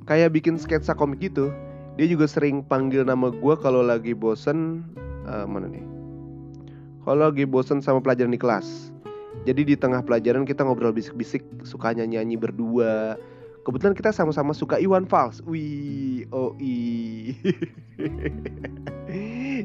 Kayak 0.05 0.37
bikin 0.37 0.61
sketsa 0.61 0.93
komik 0.93 1.19
gitu. 1.19 1.49
Dia 1.97 2.05
juga 2.05 2.29
sering 2.29 2.61
panggil 2.61 3.01
nama 3.07 3.33
gue 3.33 3.55
kalau 3.57 3.81
lagi 3.81 4.13
bosen 4.13 4.85
uh, 5.25 5.45
Mana 5.49 5.67
nih 5.69 5.85
Kalau 7.05 7.29
lagi 7.29 7.43
bosen 7.45 7.81
sama 7.81 8.01
pelajaran 8.01 8.33
di 8.33 8.39
kelas 8.41 8.93
Jadi 9.45 9.61
di 9.67 9.75
tengah 9.75 10.01
pelajaran 10.01 10.45
kita 10.47 10.63
ngobrol 10.65 10.95
bisik-bisik 10.95 11.43
Suka 11.67 11.93
nyanyi-nyanyi 11.93 12.37
berdua 12.39 13.19
Kebetulan 13.65 13.97
kita 13.97 14.13
sama-sama 14.13 14.53
suka 14.53 14.77
Iwan 14.77 15.09
Fals 15.09 15.41
Wih, 15.49 16.29
oh 16.29 16.53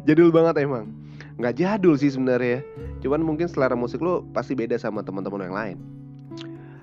Jadul 0.09 0.33
banget 0.33 0.65
emang 0.65 0.89
Nggak 1.37 1.61
jadul 1.61 2.01
sih 2.01 2.09
sebenarnya 2.09 2.65
Cuman 3.05 3.21
mungkin 3.25 3.49
selera 3.49 3.77
musik 3.77 4.01
lo 4.01 4.25
pasti 4.33 4.57
beda 4.57 4.81
sama 4.81 5.05
teman-teman 5.05 5.49
yang 5.49 5.57
lain 5.57 5.79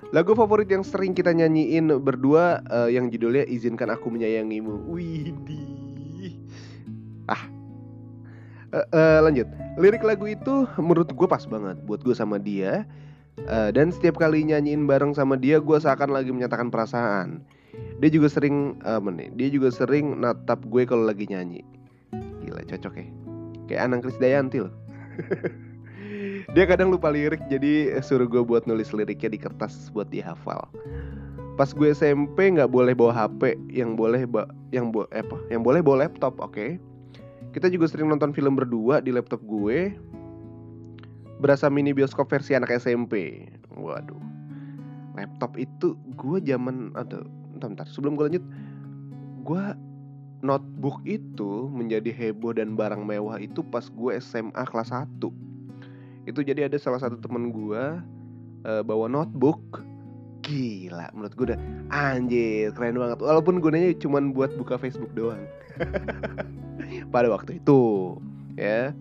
Lagu 0.08 0.32
favorit 0.32 0.72
yang 0.72 0.80
sering 0.80 1.12
kita 1.12 1.36
nyanyiin 1.36 2.00
berdua 2.00 2.64
uh, 2.72 2.88
yang 2.88 3.12
judulnya 3.12 3.44
Izinkan 3.44 3.92
Aku 3.92 4.08
Menyayangimu. 4.08 4.88
Widih. 4.88 6.40
Ah. 7.28 7.44
Uh, 8.68 8.84
uh, 8.92 9.18
lanjut. 9.24 9.48
Lirik 9.80 10.04
lagu 10.04 10.28
itu 10.28 10.68
menurut 10.76 11.08
gue 11.12 11.28
pas 11.28 11.40
banget 11.48 11.76
buat 11.88 12.04
gue 12.04 12.12
sama 12.12 12.36
dia. 12.36 12.84
Uh, 13.46 13.70
dan 13.70 13.94
setiap 13.94 14.18
kali 14.18 14.42
nyanyiin 14.42 14.84
bareng 14.84 15.14
sama 15.14 15.38
dia, 15.38 15.62
gue 15.62 15.78
seakan 15.78 16.10
lagi 16.10 16.34
menyatakan 16.34 16.68
perasaan. 16.74 17.40
Dia 18.02 18.10
juga 18.10 18.26
sering, 18.26 18.82
uh, 18.82 18.98
mana? 18.98 19.30
Dia 19.38 19.48
juga 19.48 19.70
sering 19.70 20.18
natap 20.18 20.66
gue 20.66 20.82
kalau 20.84 21.06
lagi 21.06 21.30
nyanyi. 21.30 21.62
Gila 22.44 22.66
cocok 22.66 22.94
ya. 22.98 23.06
Kayak 23.70 23.80
Anang 23.86 24.02
Krisdayanti 24.02 24.58
loh. 24.66 24.74
dia 26.56 26.64
kadang 26.64 26.88
lupa 26.88 27.12
lirik 27.12 27.44
jadi 27.52 28.00
suruh 28.00 28.24
gue 28.24 28.40
buat 28.40 28.64
nulis 28.64 28.90
liriknya 28.96 29.36
di 29.36 29.38
kertas 29.40 29.92
buat 29.92 30.08
dihafal 30.08 30.64
pas 31.58 31.74
gue 31.74 31.90
SMP 31.90 32.54
nggak 32.54 32.70
boleh 32.70 32.94
bawa 32.94 33.12
HP 33.12 33.58
yang 33.68 33.98
boleh 33.98 34.24
ba 34.24 34.46
yang 34.70 34.94
bo 34.94 35.10
eh, 35.10 35.20
apa 35.26 35.36
yang 35.50 35.66
boleh 35.66 35.82
bawa 35.82 36.06
laptop 36.06 36.38
oke 36.38 36.54
okay? 36.54 36.78
Kita 37.58 37.74
juga 37.74 37.90
sering 37.90 38.06
nonton 38.06 38.30
film 38.30 38.54
berdua 38.54 39.02
di 39.02 39.10
laptop 39.10 39.42
gue. 39.42 39.90
Berasa 41.42 41.66
mini 41.66 41.90
bioskop 41.90 42.30
versi 42.30 42.54
anak 42.54 42.70
SMP 42.78 43.42
waduh. 43.74 44.22
Laptop 45.18 45.58
itu 45.58 45.98
gue 46.14 46.38
zaman 46.46 46.94
atau 46.94 47.26
bentar, 47.50 47.74
bentar. 47.74 47.86
Sebelum 47.90 48.14
gue 48.14 48.30
lanjut 48.30 48.44
gue 49.42 49.62
notebook 50.46 51.02
itu 51.02 51.66
menjadi 51.74 52.14
heboh 52.14 52.54
dan 52.54 52.78
barang 52.78 53.02
mewah 53.02 53.42
itu 53.42 53.66
pas 53.66 53.90
gue 53.90 54.14
SMA 54.22 54.62
kelas 54.70 54.94
1 54.94 55.18
itu 56.30 56.38
jadi 56.46 56.70
ada 56.70 56.78
salah 56.78 57.02
satu 57.02 57.18
temen 57.18 57.50
gue 57.50 57.82
uh, 58.70 58.82
bawa 58.86 59.10
notebook. 59.10 59.82
Gila 60.46 61.10
menurut 61.10 61.34
gue 61.34 61.46
udah 61.50 61.60
anjir 61.90 62.70
keren 62.78 62.94
banget. 62.94 63.18
Walaupun 63.18 63.58
gunanya 63.58 63.90
cuma 63.98 64.22
buat 64.22 64.54
buka 64.54 64.78
Facebook 64.78 65.10
doang 65.18 65.42
pada 67.10 67.28
waktu 67.32 67.60
itu 67.60 68.14
ya. 68.56 68.92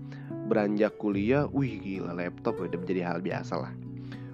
Beranjak 0.47 0.95
kuliah 0.95 1.43
wih 1.51 1.75
gila 1.83 2.15
laptop 2.15 2.55
udah 2.59 2.79
menjadi 2.79 3.03
hal 3.03 3.19
biasa 3.19 3.59
lah. 3.59 3.73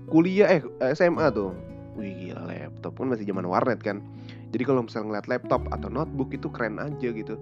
Kuliah 0.10 0.62
eh 0.62 0.62
SMA 0.94 1.34
tuh. 1.34 1.58
Wih 1.98 2.14
gila 2.30 2.46
laptop 2.46 2.98
kan 3.02 3.10
masih 3.10 3.26
zaman 3.26 3.50
warnet 3.50 3.82
kan. 3.82 4.02
Jadi 4.54 4.64
kalau 4.66 4.86
misalnya 4.86 5.10
ngeliat 5.10 5.28
laptop 5.30 5.66
atau 5.74 5.90
notebook 5.90 6.30
itu 6.30 6.46
keren 6.54 6.78
aja 6.78 7.10
gitu. 7.10 7.34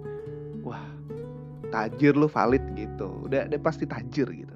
Wah 0.64 0.80
tajir 1.68 2.16
lu 2.16 2.32
valid 2.32 2.64
gitu. 2.80 3.12
Udah 3.28 3.52
udah 3.52 3.60
pasti 3.60 3.84
tajir 3.84 4.32
gitu. 4.32 4.56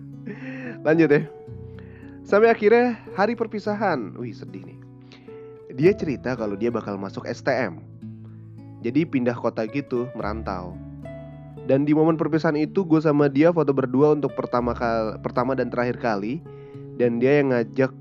Lanjut 0.86 1.12
ya. 1.12 1.22
Sampai 2.24 2.48
akhirnya 2.48 2.96
hari 3.12 3.36
perpisahan. 3.36 4.16
Wih 4.16 4.32
sedih 4.32 4.64
nih. 4.64 4.80
Dia 5.76 5.92
cerita 5.92 6.32
kalau 6.40 6.56
dia 6.56 6.72
bakal 6.72 6.96
masuk 6.96 7.28
STM 7.28 7.84
jadi 8.86 9.02
pindah 9.02 9.34
kota 9.34 9.66
gitu 9.66 10.06
merantau 10.14 10.78
dan 11.64 11.88
di 11.88 11.96
momen 11.96 12.20
perpisahan 12.20 12.60
itu 12.60 12.84
gue 12.84 13.00
sama 13.00 13.32
dia 13.32 13.48
foto 13.48 13.72
berdua 13.72 14.12
untuk 14.12 14.36
pertama 14.36 14.76
kali, 14.76 15.16
pertama 15.24 15.56
dan 15.56 15.72
terakhir 15.72 15.96
kali. 15.96 16.44
Dan 17.00 17.16
dia 17.20 17.40
yang 17.40 17.52
ngajak 17.52 17.92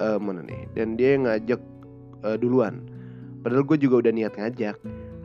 uh, 0.00 0.16
mana 0.16 0.40
nih? 0.44 0.64
Dan 0.72 0.96
dia 0.96 1.16
yang 1.16 1.28
ngajak 1.28 1.60
uh, 2.24 2.36
duluan. 2.40 2.80
Padahal 3.44 3.64
gue 3.68 3.76
juga 3.76 4.08
udah 4.08 4.12
niat 4.12 4.32
ngajak. 4.36 4.76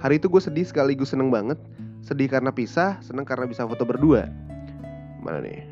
Hari 0.03 0.15
itu 0.19 0.27
gue 0.27 0.41
sedih 0.43 0.67
sekaligus 0.67 1.15
seneng 1.15 1.31
banget. 1.31 1.57
Sedih 2.03 2.27
karena 2.27 2.51
pisah, 2.51 2.99
seneng 3.03 3.23
karena 3.23 3.47
bisa 3.47 3.63
foto 3.67 3.83
berdua. 3.83 4.27
Mana 5.23 5.43
nih? 5.43 5.63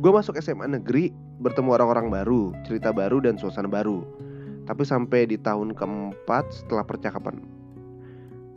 Gue 0.00 0.12
masuk 0.12 0.36
SMA 0.40 0.68
negeri, 0.68 1.12
bertemu 1.40 1.72
orang-orang 1.72 2.08
baru, 2.08 2.52
cerita 2.64 2.92
baru 2.92 3.20
dan 3.20 3.36
suasana 3.36 3.68
baru. 3.68 4.04
Tapi 4.64 4.82
sampai 4.84 5.28
di 5.28 5.36
tahun 5.36 5.76
keempat 5.76 6.48
setelah 6.52 6.84
percakapan 6.86 7.55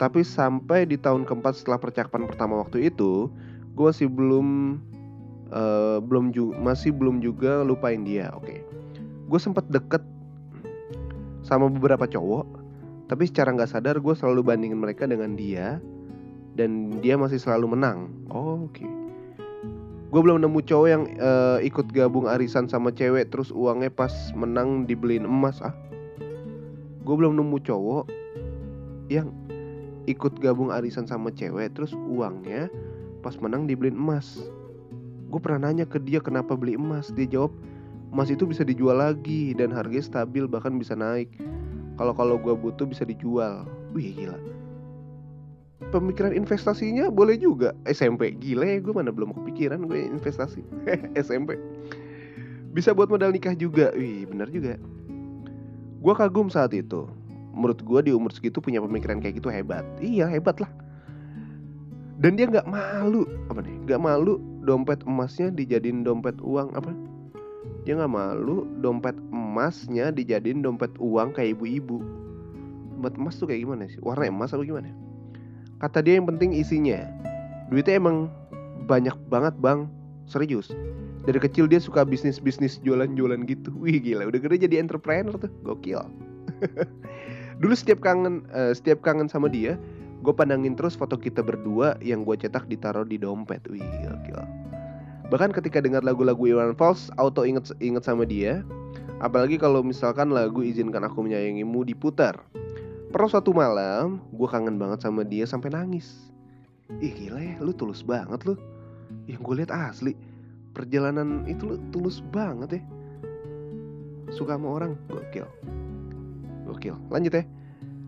tapi 0.00 0.24
sampai 0.24 0.88
di 0.88 0.96
tahun 0.96 1.28
keempat 1.28 1.60
setelah 1.60 1.76
percakapan 1.76 2.24
pertama 2.24 2.64
waktu 2.64 2.88
itu, 2.88 3.28
gue 3.76 3.84
masih 3.84 4.08
belum 4.08 4.80
uh, 5.52 6.00
belum 6.00 6.32
juga 6.32 6.56
masih 6.56 6.96
belum 6.96 7.20
juga 7.20 7.60
lupain 7.60 8.00
dia. 8.00 8.32
Oke, 8.32 8.48
okay. 8.48 8.60
gue 9.28 9.40
sempat 9.40 9.68
deket 9.68 10.00
sama 11.44 11.68
beberapa 11.68 12.08
cowok, 12.08 12.48
tapi 13.12 13.28
secara 13.28 13.52
nggak 13.52 13.68
sadar 13.68 14.00
gue 14.00 14.14
selalu 14.16 14.40
bandingin 14.40 14.80
mereka 14.80 15.04
dengan 15.04 15.36
dia 15.36 15.76
dan 16.56 16.96
dia 17.04 17.20
masih 17.20 17.36
selalu 17.36 17.76
menang. 17.76 18.08
Oh, 18.32 18.64
Oke. 18.72 18.80
Okay. 18.80 18.88
Gue 20.10 20.20
belum 20.26 20.42
nemu 20.42 20.64
cowok 20.66 20.88
yang 20.90 21.06
uh, 21.22 21.62
ikut 21.62 21.92
gabung 21.94 22.26
arisan 22.26 22.66
sama 22.66 22.90
cewek 22.90 23.30
terus 23.30 23.54
uangnya 23.54 23.92
pas 23.92 24.10
menang 24.32 24.88
dibeliin 24.88 25.28
emas 25.28 25.60
ah. 25.60 25.76
Gue 27.04 27.14
belum 27.14 27.38
nemu 27.38 27.62
cowok 27.62 28.10
yang 29.06 29.30
ikut 30.08 30.40
gabung 30.40 30.72
arisan 30.72 31.04
sama 31.04 31.28
cewek 31.34 31.76
terus 31.76 31.92
uangnya 32.08 32.70
pas 33.20 33.36
menang 33.36 33.68
dibeliin 33.68 33.96
emas. 33.96 34.40
Gue 35.28 35.38
pernah 35.38 35.70
nanya 35.70 35.84
ke 35.86 36.00
dia 36.00 36.18
kenapa 36.18 36.56
beli 36.56 36.74
emas. 36.74 37.12
Dia 37.12 37.28
jawab 37.28 37.52
emas 38.10 38.32
itu 38.32 38.48
bisa 38.48 38.64
dijual 38.64 38.98
lagi 38.98 39.52
dan 39.54 39.70
harganya 39.70 40.04
stabil 40.04 40.48
bahkan 40.48 40.74
bisa 40.80 40.96
naik. 40.96 41.28
Kalau 42.00 42.16
kalau 42.16 42.40
gue 42.40 42.54
butuh 42.56 42.88
bisa 42.88 43.04
dijual. 43.04 43.68
Wih 43.92 44.10
gila. 44.16 44.38
Pemikiran 45.90 46.32
investasinya 46.32 47.10
boleh 47.12 47.36
juga. 47.36 47.76
SMP 47.84 48.32
gila 48.40 48.64
ya 48.64 48.78
gue 48.80 48.94
mana 48.94 49.12
belum 49.12 49.36
kepikiran 49.36 49.84
gue 49.84 50.08
investasi. 50.08 50.64
SMP 51.28 51.60
bisa 52.70 52.94
buat 52.94 53.10
modal 53.10 53.34
nikah 53.34 53.54
juga. 53.54 53.92
Wih 53.94 54.26
bener 54.26 54.48
juga. 54.48 54.74
Gue 56.00 56.14
kagum 56.16 56.48
saat 56.48 56.72
itu 56.72 57.04
menurut 57.60 57.84
gue 57.84 58.00
di 58.08 58.12
umur 58.16 58.32
segitu 58.32 58.64
punya 58.64 58.80
pemikiran 58.80 59.20
kayak 59.20 59.36
gitu 59.36 59.52
hebat. 59.52 59.84
Iya 60.00 60.24
hebat 60.32 60.56
lah. 60.64 60.72
Dan 62.20 62.36
dia 62.40 62.48
nggak 62.48 62.68
malu 62.68 63.28
apa 63.52 63.60
nih? 63.60 63.76
Nggak 63.84 64.00
malu 64.00 64.40
dompet 64.64 65.00
emasnya 65.04 65.52
dijadiin 65.52 66.00
dompet 66.04 66.36
uang 66.40 66.72
apa? 66.72 66.92
Dia 67.84 67.96
nggak 68.00 68.12
malu 68.12 68.68
dompet 68.80 69.16
emasnya 69.32 70.12
dijadiin 70.12 70.64
dompet 70.64 70.92
uang 71.00 71.36
kayak 71.36 71.60
ibu-ibu. 71.60 72.00
Dompet 72.96 73.14
emas 73.16 73.36
tuh 73.40 73.48
kayak 73.48 73.64
gimana 73.64 73.88
sih? 73.88 74.00
Warna 74.04 74.28
emas 74.28 74.52
apa 74.52 74.64
gimana? 74.64 74.92
Kata 75.80 76.04
dia 76.04 76.20
yang 76.20 76.28
penting 76.28 76.52
isinya 76.52 77.08
duitnya 77.72 77.96
emang 77.96 78.28
banyak 78.84 79.16
banget 79.32 79.56
bang. 79.60 79.88
Serius. 80.28 80.68
Dari 81.24 81.40
kecil 81.40 81.68
dia 81.68 81.80
suka 81.80 82.04
bisnis 82.04 82.36
bisnis 82.36 82.80
jualan 82.84 83.16
jualan 83.16 83.48
gitu. 83.48 83.72
Wih 83.80 83.96
gila. 83.96 84.28
Udah 84.28 84.40
gede 84.44 84.68
jadi 84.68 84.76
entrepreneur 84.76 85.36
tuh. 85.40 85.52
Gokil 85.64 86.00
dulu 87.60 87.76
setiap 87.76 88.00
kangen 88.00 88.48
uh, 88.56 88.72
setiap 88.72 89.04
kangen 89.04 89.28
sama 89.28 89.52
dia 89.52 89.76
gue 90.20 90.34
pandangin 90.36 90.76
terus 90.76 90.96
foto 90.96 91.16
kita 91.16 91.40
berdua 91.40 91.96
yang 92.04 92.28
gue 92.28 92.36
cetak 92.36 92.68
ditaruh 92.68 93.08
di 93.08 93.16
dompet. 93.16 93.64
Wih 93.72 93.80
gokil. 93.80 94.40
Bahkan 95.32 95.50
ketika 95.56 95.80
dengar 95.80 96.04
lagu-lagu 96.04 96.44
Iwan 96.44 96.76
Fals 96.76 97.08
auto 97.16 97.48
inget 97.48 97.72
inget 97.80 98.04
sama 98.04 98.28
dia. 98.28 98.60
Apalagi 99.20 99.60
kalau 99.60 99.84
misalkan 99.84 100.32
lagu 100.32 100.64
izinkan 100.64 101.04
aku 101.04 101.24
menyayangimu 101.24 101.84
diputar. 101.84 102.40
Pernah 103.12 103.28
suatu 103.32 103.56
malam 103.56 104.20
gue 104.32 104.48
kangen 104.48 104.76
banget 104.76 105.08
sama 105.08 105.24
dia 105.24 105.48
sampai 105.48 105.72
nangis. 105.72 106.28
Ih 107.00 107.12
gila 107.16 107.40
ya 107.40 107.56
lu 107.64 107.72
tulus 107.72 108.04
banget 108.04 108.44
lu. 108.44 108.60
Yang 109.24 109.40
gue 109.40 109.54
lihat 109.64 109.72
asli 109.72 110.12
perjalanan 110.76 111.48
itu 111.48 111.64
lu 111.64 111.76
tulus 111.96 112.20
banget 112.28 112.76
ya. 112.76 112.82
Suka 114.36 114.60
sama 114.60 114.68
orang 114.68 115.00
gokil 115.08 115.48
Gokil. 116.70 116.96
Lanjut 117.10 117.34
ya. 117.34 117.44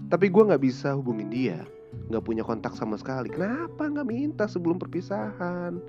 Tapi 0.07 0.31
gue 0.31 0.43
nggak 0.47 0.63
bisa 0.63 0.95
hubungin 0.95 1.29
dia. 1.29 1.67
Nggak 2.09 2.25
punya 2.25 2.43
kontak 2.47 2.79
sama 2.79 2.95
sekali. 2.97 3.29
Kenapa 3.33 3.91
nggak 3.91 4.07
minta 4.07 4.45
sebelum 4.47 4.79
perpisahan? 4.79 5.83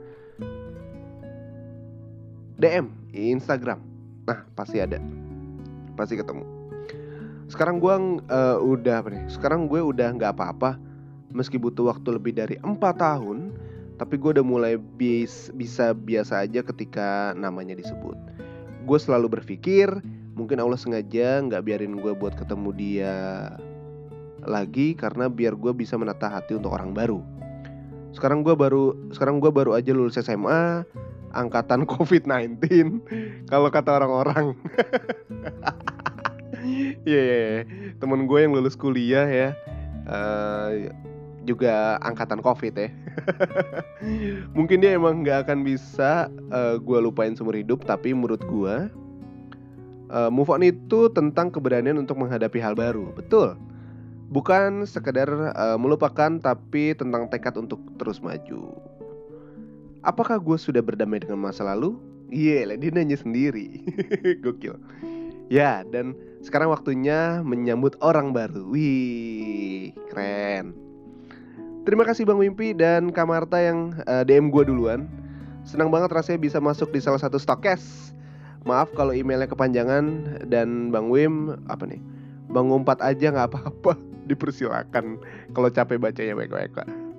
DM 2.58 2.88
Instagram. 3.14 3.80
Nah 4.26 4.48
pasti 4.58 4.82
ada. 4.82 4.98
Pasti 5.94 6.18
ketemu. 6.18 6.44
Sekarang 7.52 7.78
gue 7.78 7.94
uh, 8.32 8.58
udah 8.64 9.04
apa 9.04 9.10
nih? 9.14 9.24
Sekarang 9.30 9.70
gue 9.70 9.78
udah 9.78 10.10
nggak 10.16 10.34
apa-apa. 10.34 10.80
Meski 11.34 11.58
butuh 11.58 11.90
waktu 11.90 12.14
lebih 12.14 12.34
dari 12.38 12.62
4 12.62 12.78
tahun, 12.78 13.50
tapi 13.98 14.22
gue 14.22 14.38
udah 14.38 14.46
mulai 14.46 14.78
bis, 14.78 15.50
bisa 15.58 15.90
biasa 15.94 16.46
aja 16.46 16.62
ketika 16.62 17.34
namanya 17.34 17.74
disebut. 17.74 18.14
Gue 18.86 19.00
selalu 19.02 19.42
berpikir 19.42 19.90
mungkin 20.34 20.58
Allah 20.62 20.78
sengaja 20.78 21.42
nggak 21.46 21.64
biarin 21.66 21.98
gue 21.98 22.14
buat 22.18 22.34
ketemu 22.34 22.70
dia 22.74 23.16
lagi 24.44 24.98
karena 24.98 25.32
biar 25.32 25.56
gue 25.56 25.72
bisa 25.72 25.96
menata 25.96 26.28
hati 26.28 26.58
untuk 26.58 26.74
orang 26.76 26.92
baru. 26.92 27.22
Sekarang 28.14 28.46
gue 28.46 28.54
baru 28.54 28.94
sekarang 29.14 29.42
gue 29.42 29.50
baru 29.50 29.74
aja 29.78 29.94
lulus 29.96 30.20
SMA 30.20 30.86
angkatan 31.34 31.86
COVID-19 31.94 32.60
kalau 33.50 33.70
kata 33.70 34.02
orang-orang. 34.02 34.54
Iya, 36.64 37.04
yeah, 37.04 37.26
yeah, 37.28 37.60
temen 38.00 38.24
gue 38.24 38.40
yang 38.40 38.56
lulus 38.56 38.80
kuliah 38.80 39.28
ya 39.28 39.52
uh, 40.08 40.72
juga 41.44 42.00
angkatan 42.00 42.40
COVID 42.40 42.74
ya. 42.80 42.90
Mungkin 44.58 44.80
dia 44.80 44.96
emang 44.96 45.28
nggak 45.28 45.48
akan 45.48 45.68
bisa 45.68 46.32
uh, 46.56 46.56
eh, 46.56 46.76
gue 46.80 47.00
lupain 47.04 47.36
seumur 47.36 47.60
hidup, 47.60 47.84
tapi 47.84 48.16
menurut 48.16 48.40
gue 48.48 48.88
uh, 50.14 50.30
move 50.30 50.54
on 50.54 50.62
itu 50.62 51.10
tentang 51.10 51.50
keberanian 51.50 51.98
untuk 51.98 52.22
menghadapi 52.22 52.62
hal 52.62 52.78
baru. 52.78 53.10
Betul. 53.18 53.58
Bukan 54.30 54.86
sekedar 54.86 55.28
uh, 55.30 55.78
melupakan 55.82 56.38
tapi 56.38 56.94
tentang 56.94 57.28
tekad 57.28 57.58
untuk 57.58 57.82
terus 57.98 58.22
maju. 58.22 58.78
Apakah 60.06 60.38
gue 60.38 60.58
sudah 60.62 60.86
berdamai 60.86 61.20
dengan 61.20 61.42
masa 61.42 61.66
lalu? 61.66 61.98
Iya, 62.34 62.66
yeah, 62.66 62.78
dia 62.78 62.92
nanya 62.94 63.18
sendiri. 63.18 63.82
Gokil. 64.44 64.78
Ya, 65.54 65.86
dan 65.86 66.18
sekarang 66.42 66.74
waktunya 66.74 67.46
menyambut 67.46 67.94
orang 68.02 68.34
baru. 68.34 68.74
Wih, 68.74 69.94
keren. 70.10 70.74
Terima 71.84 72.08
kasih 72.08 72.24
Bang 72.24 72.40
Wimpi 72.40 72.72
dan 72.74 73.12
Kamarta 73.12 73.60
yang 73.60 73.94
uh, 74.08 74.24
DM 74.24 74.50
gue 74.50 74.66
duluan. 74.66 75.06
Senang 75.64 75.92
banget 75.94 76.12
rasanya 76.12 76.40
bisa 76.40 76.58
masuk 76.60 76.92
di 76.92 77.00
salah 77.00 77.20
satu 77.20 77.40
stokes 77.40 78.13
maaf 78.64 78.92
kalau 78.96 79.12
emailnya 79.12 79.48
kepanjangan 79.48 80.38
dan 80.48 80.90
Bang 80.90 81.12
Wim 81.12 81.56
apa 81.68 81.88
nih? 81.88 82.00
Bang 82.52 82.70
ngumpat 82.70 83.00
aja 83.04 83.32
nggak 83.34 83.50
apa-apa. 83.54 83.96
Dipersilakan 84.30 85.20
kalau 85.52 85.68
capek 85.68 86.00
bacanya 86.00 86.32
baik-baik 86.40 86.72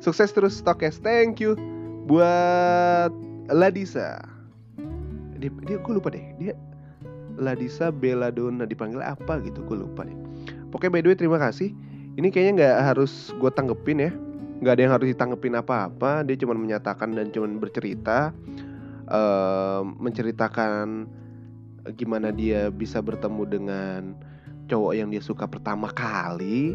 sukses 0.05 0.29
terus 0.37 0.61
stokes. 0.61 1.01
Thank 1.01 1.41
you 1.41 1.57
buat 2.05 3.09
Ladisa. 3.49 4.21
Dia, 5.41 5.49
dia 5.65 5.81
gue 5.81 5.93
lupa 5.97 6.13
deh. 6.13 6.25
Dia 6.37 6.53
Ladisa 7.41 7.89
Belladonna 7.89 8.69
dipanggil 8.69 9.01
apa 9.01 9.41
gitu 9.41 9.65
gue 9.65 9.81
lupa 9.81 10.05
deh. 10.05 10.15
Pokoknya 10.69 10.93
by 10.93 11.01
the 11.01 11.09
way 11.09 11.17
terima 11.17 11.41
kasih. 11.41 11.73
Ini 12.15 12.29
kayaknya 12.31 12.53
nggak 12.61 12.77
harus 12.95 13.33
gue 13.41 13.51
tanggepin 13.51 14.05
ya. 14.05 14.13
Nggak 14.61 14.73
ada 14.77 14.83
yang 14.85 14.93
harus 14.93 15.09
ditanggepin 15.09 15.57
apa-apa. 15.57 16.23
Dia 16.29 16.37
cuma 16.37 16.53
menyatakan 16.55 17.17
dan 17.17 17.33
cuma 17.33 17.49
bercerita 17.57 18.31
uh, 19.09 19.83
menceritakan 19.83 21.09
gimana 21.93 22.33
dia 22.33 22.73
bisa 22.73 23.05
bertemu 23.05 23.43
dengan 23.45 24.01
cowok 24.73 24.93
yang 24.97 25.13
dia 25.13 25.21
suka 25.21 25.45
pertama 25.45 25.93
kali 25.93 26.73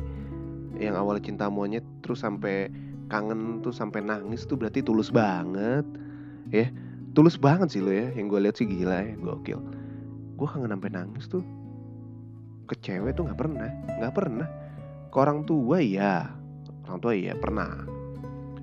yang 0.78 0.94
awalnya 0.94 1.26
cinta 1.26 1.50
monyet 1.50 1.82
terus 2.06 2.22
sampai 2.22 2.70
kangen 3.10 3.66
tuh 3.66 3.74
sampai 3.74 4.06
nangis 4.06 4.46
tuh 4.46 4.56
berarti 4.56 4.86
tulus 4.86 5.10
banget. 5.10 5.84
Ya 6.54 6.70
tulus 7.18 7.36
banget 7.42 7.74
sih 7.74 7.82
lo 7.82 7.90
ya 7.90 8.14
yang 8.14 8.30
gue 8.30 8.38
lihat 8.38 8.56
sih 8.62 8.70
gila 8.70 9.02
ya 9.02 9.18
gokil. 9.18 9.60
Gue 10.38 10.48
kangen 10.48 10.70
sampai 10.70 10.94
nangis 10.94 11.26
tuh. 11.26 11.42
Ke 12.70 12.78
cewek 12.78 13.18
tuh 13.18 13.26
nggak 13.26 13.40
pernah 13.42 13.70
nggak 13.98 14.14
pernah. 14.14 14.48
Ke 15.10 15.16
orang 15.18 15.42
tua 15.50 15.82
ya 15.82 16.30
orang 16.86 17.02
tua 17.02 17.18
ya 17.18 17.34
pernah. 17.34 17.82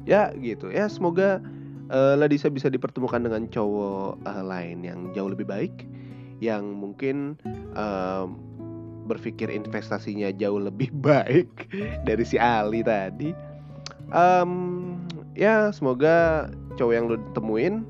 Ya 0.06 0.30
gitu. 0.38 0.70
Ya 0.70 0.86
semoga 0.86 1.42
uh, 1.90 2.14
Ladisa 2.14 2.46
bisa 2.46 2.70
dipertemukan 2.70 3.18
dengan 3.18 3.50
cowok 3.50 4.22
uh, 4.22 4.42
lain 4.46 4.86
yang 4.86 5.10
jauh 5.10 5.34
lebih 5.34 5.50
baik 5.50 5.95
yang 6.40 6.76
mungkin 6.76 7.40
uh, 7.72 8.28
berpikir 9.06 9.48
investasinya 9.48 10.28
jauh 10.34 10.58
lebih 10.58 10.90
baik 11.06 11.70
dari 12.02 12.24
si 12.26 12.36
Ali 12.36 12.82
tadi. 12.82 13.30
Um, 14.10 15.02
ya 15.34 15.70
semoga 15.74 16.46
cowok 16.78 16.94
yang 16.94 17.06
lu 17.10 17.18
temuin 17.34 17.82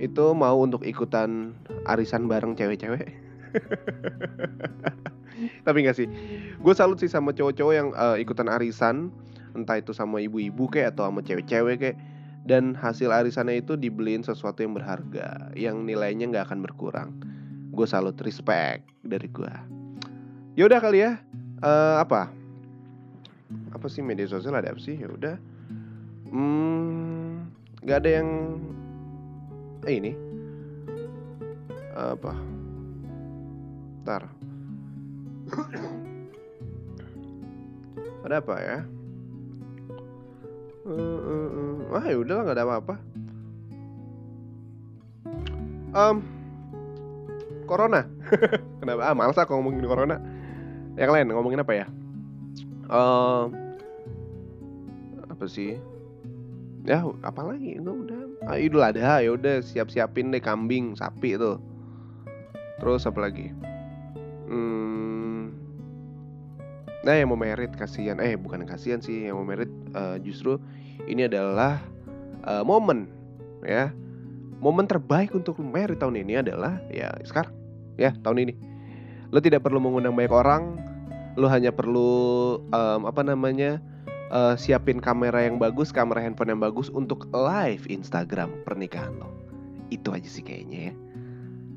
itu 0.00 0.32
mau 0.32 0.56
untuk 0.56 0.80
ikutan 0.84 1.52
arisan 1.84 2.28
bareng 2.28 2.56
cewek-cewek. 2.56 3.12
Tapi 5.66 5.78
nggak 5.84 5.96
sih. 5.96 6.08
Gue 6.60 6.72
salut 6.72 7.00
sih 7.00 7.08
sama 7.08 7.36
cowok-cowok 7.36 7.74
yang 7.74 7.92
uh, 7.96 8.16
ikutan 8.16 8.48
arisan 8.48 9.12
entah 9.52 9.82
itu 9.82 9.90
sama 9.90 10.22
ibu-ibu 10.22 10.70
kayak 10.70 10.96
atau 10.96 11.10
sama 11.10 11.20
cewek-cewek 11.26 11.76
kayak 11.80 11.98
dan 12.46 12.72
hasil 12.72 13.12
arisannya 13.12 13.60
itu 13.60 13.76
dibeliin 13.76 14.24
sesuatu 14.24 14.64
yang 14.64 14.72
berharga 14.72 15.52
yang 15.58 15.84
nilainya 15.84 16.30
nggak 16.30 16.48
akan 16.48 16.64
berkurang 16.64 17.10
gue 17.70 17.86
salut 17.86 18.18
respect 18.20 18.84
dari 19.00 19.30
gue 19.30 19.80
yaudah 20.60 20.76
kali 20.82 21.00
ya. 21.00 21.16
Uh, 21.64 22.00
apa? 22.04 22.28
Apa 23.72 23.86
sih 23.88 24.04
media 24.04 24.28
sosial 24.28 24.56
ada 24.56 24.72
apa 24.72 24.80
sih? 24.80 24.96
Ya 24.96 25.08
udah. 25.08 25.36
Hmm 26.28 27.48
nggak 27.80 27.98
ada 28.04 28.10
yang 28.20 28.28
eh 29.88 29.94
ini. 29.96 30.12
Apa? 31.96 32.32
Ntar. 34.04 34.22
Ada 38.20 38.36
apa 38.44 38.54
ya? 38.60 38.78
Uh, 40.84 41.20
uh, 41.24 41.48
uh. 41.88 42.16
udahlah 42.20 42.42
nggak 42.44 42.56
ada 42.60 42.64
apa-apa. 42.68 42.94
Um, 45.90 46.22
corona. 47.70 48.10
Kenapa? 48.82 49.06
Ah 49.06 49.14
males 49.14 49.38
aku 49.38 49.54
ngomongin 49.54 49.86
corona. 49.86 50.18
Yang 50.98 51.10
lain 51.14 51.26
ngomongin 51.30 51.62
apa 51.62 51.72
ya? 51.72 51.86
Um, 52.90 53.54
apa 55.30 55.46
sih? 55.46 55.78
Ya 56.82 57.06
apa 57.22 57.40
lagi? 57.46 57.78
Itu 57.78 57.94
udah. 58.02 58.20
Ah, 58.50 58.58
idul 58.58 58.82
adha 58.82 59.22
ya 59.22 59.30
udah 59.38 59.62
siap 59.62 59.94
siapin 59.94 60.34
deh 60.34 60.42
kambing 60.42 60.98
sapi 60.98 61.38
itu 61.38 61.62
terus 62.80 63.04
apa 63.04 63.20
lagi? 63.28 63.52
Hmm, 64.50 65.54
nah 67.06 67.14
yang 67.14 67.30
mau 67.30 67.38
merit 67.38 67.70
kasihan. 67.76 68.18
Eh 68.18 68.34
bukan 68.34 68.64
kasihan 68.64 68.98
sih 68.98 69.28
yang 69.28 69.38
mau 69.38 69.46
merit 69.46 69.70
uh, 69.94 70.16
justru 70.18 70.56
ini 71.06 71.28
adalah 71.28 71.78
uh, 72.48 72.64
momen 72.64 73.06
ya. 73.62 73.92
Momen 74.60 74.84
terbaik 74.84 75.32
untuk 75.32 75.56
merit 75.60 76.00
tahun 76.00 76.20
ini 76.20 76.44
adalah 76.44 76.80
ya 76.92 77.08
sekarang 77.24 77.59
ya 78.00 78.16
tahun 78.24 78.48
ini. 78.48 78.54
Lo 79.30 79.38
tidak 79.38 79.62
perlu 79.62 79.78
mengundang 79.78 80.16
banyak 80.16 80.32
orang 80.32 80.80
lo 81.38 81.46
hanya 81.46 81.70
perlu 81.70 82.58
um, 82.74 83.00
apa 83.06 83.22
namanya 83.22 83.78
uh, 84.34 84.58
siapin 84.58 84.98
kamera 84.98 85.46
yang 85.46 85.62
bagus 85.62 85.94
kamera 85.94 86.18
handphone 86.18 86.50
yang 86.50 86.62
bagus 86.62 86.90
untuk 86.90 87.30
live 87.30 87.86
Instagram 87.86 88.50
pernikahan 88.66 89.14
lo. 89.20 89.30
Itu 89.92 90.10
aja 90.10 90.26
sih 90.26 90.42
kayaknya 90.42 90.90
ya. 90.90 90.94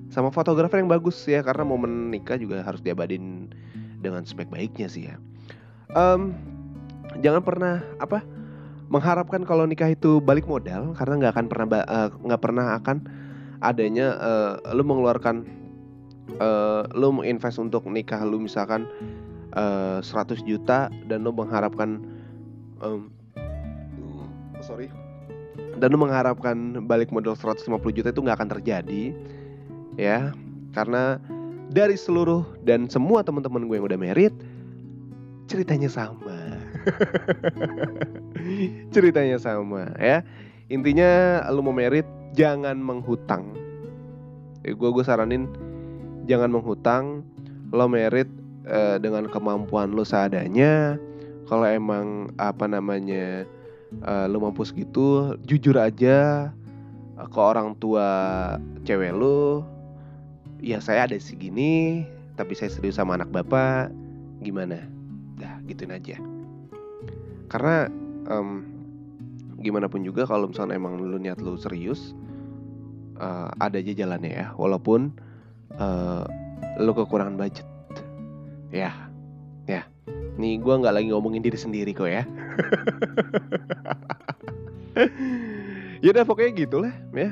Sama 0.10 0.30
fotografer 0.30 0.82
yang 0.82 0.90
bagus 0.90 1.18
ya 1.26 1.42
karena 1.46 1.66
momen 1.66 2.10
nikah 2.10 2.38
juga 2.38 2.62
harus 2.66 2.82
diabadin 2.82 3.50
dengan 4.02 4.26
sebaik-baiknya 4.26 4.88
sih 4.90 5.10
ya. 5.10 5.16
Um, 5.94 6.34
jangan 7.22 7.46
pernah 7.46 7.86
apa 8.02 8.26
mengharapkan 8.90 9.42
kalau 9.46 9.66
nikah 9.66 9.90
itu 9.90 10.22
balik 10.22 10.46
modal 10.46 10.94
karena 10.94 11.14
nggak 11.18 11.34
akan 11.34 11.46
pernah 11.50 11.68
eh, 11.82 12.10
nggak 12.14 12.42
uh, 12.42 12.44
pernah 12.44 12.66
akan 12.78 12.98
adanya 13.64 14.08
uh, 14.20 14.54
lu 14.76 14.86
mengeluarkan 14.86 15.62
uh, 16.40 16.88
lu 16.96 17.12
menginvest 17.12 17.60
untuk 17.60 17.88
nikah 17.88 18.24
lu 18.24 18.42
misalkan 18.42 18.88
uh, 19.56 20.00
100 20.02 20.44
juta 20.44 20.88
dan 21.08 21.24
lu 21.24 21.36
mengharapkan 21.36 22.00
um, 22.80 23.12
sorry 24.64 24.88
dan 25.78 25.92
lu 25.92 26.00
mengharapkan 26.00 26.86
balik 26.86 27.12
modal 27.12 27.36
150 27.36 27.68
juta 27.92 28.10
itu 28.14 28.22
nggak 28.24 28.38
akan 28.40 28.52
terjadi 28.60 29.12
ya. 29.98 30.34
Karena 30.74 31.22
dari 31.70 31.98
seluruh 31.98 32.46
dan 32.66 32.90
semua 32.90 33.22
teman-teman 33.22 33.70
gue 33.70 33.78
yang 33.78 33.86
udah 33.86 34.00
merit 34.00 34.34
ceritanya 35.50 35.90
sama. 35.90 36.58
Ceritanya 38.96 39.38
sama 39.38 39.94
ya. 40.02 40.26
Intinya 40.72 41.44
lu 41.54 41.62
mau 41.62 41.76
merit 41.76 42.08
jangan 42.34 42.80
menghutang. 42.80 43.54
Ya, 44.64 44.74
gue 44.74 44.90
gue 44.90 45.04
saranin 45.04 45.52
jangan 46.28 46.50
menghutang. 46.52 47.26
Lo 47.74 47.90
merit 47.90 48.30
eh, 48.70 49.02
dengan 49.02 49.26
kemampuan 49.28 49.92
lo 49.98 50.06
seadanya. 50.06 50.98
Kalau 51.50 51.68
emang 51.68 52.32
apa 52.40 52.66
namanya 52.66 53.44
uh, 54.02 54.26
lo 54.32 54.42
mampu 54.42 54.64
segitu 54.66 55.36
jujur 55.46 55.76
aja 55.78 56.50
ke 57.20 57.40
orang 57.40 57.76
tua 57.78 58.08
cewek 58.88 59.14
lo. 59.14 59.68
Ya 60.64 60.80
saya 60.80 61.06
ada 61.06 61.20
segini 61.20 62.08
tapi 62.40 62.56
saya 62.58 62.72
serius 62.72 62.98
sama 62.98 63.20
anak 63.20 63.30
bapak. 63.30 63.92
Gimana? 64.42 64.88
Dah 65.38 65.60
gituin 65.68 65.94
aja. 65.94 66.18
Karena 67.52 67.92
um, 68.32 68.66
gimana 69.60 69.92
pun 69.92 70.02
juga 70.02 70.26
kalau 70.26 70.50
misalnya 70.50 70.80
emang 70.80 70.98
lu 70.98 71.20
niat 71.20 71.38
lu 71.44 71.60
serius 71.60 72.16
uh, 73.20 73.52
ada 73.60 73.78
aja 73.78 73.94
jalannya 73.94 74.32
ya. 74.32 74.48
Walaupun 74.56 75.14
uh, 75.78 76.26
lu 76.82 76.92
kekurangan 76.94 77.38
budget. 77.38 77.68
Ya 78.74 78.94
ya. 79.70 79.86
Nih 80.38 80.58
gue 80.58 80.74
nggak 80.74 80.94
lagi 80.94 81.08
ngomongin 81.14 81.46
diri 81.46 81.58
sendiri 81.58 81.92
kok 81.94 82.10
ya. 82.10 82.24
Ya 86.04 86.12
udah 86.12 86.28
pokoknya 86.28 86.52
gitulah 86.68 86.94
ya. 87.16 87.32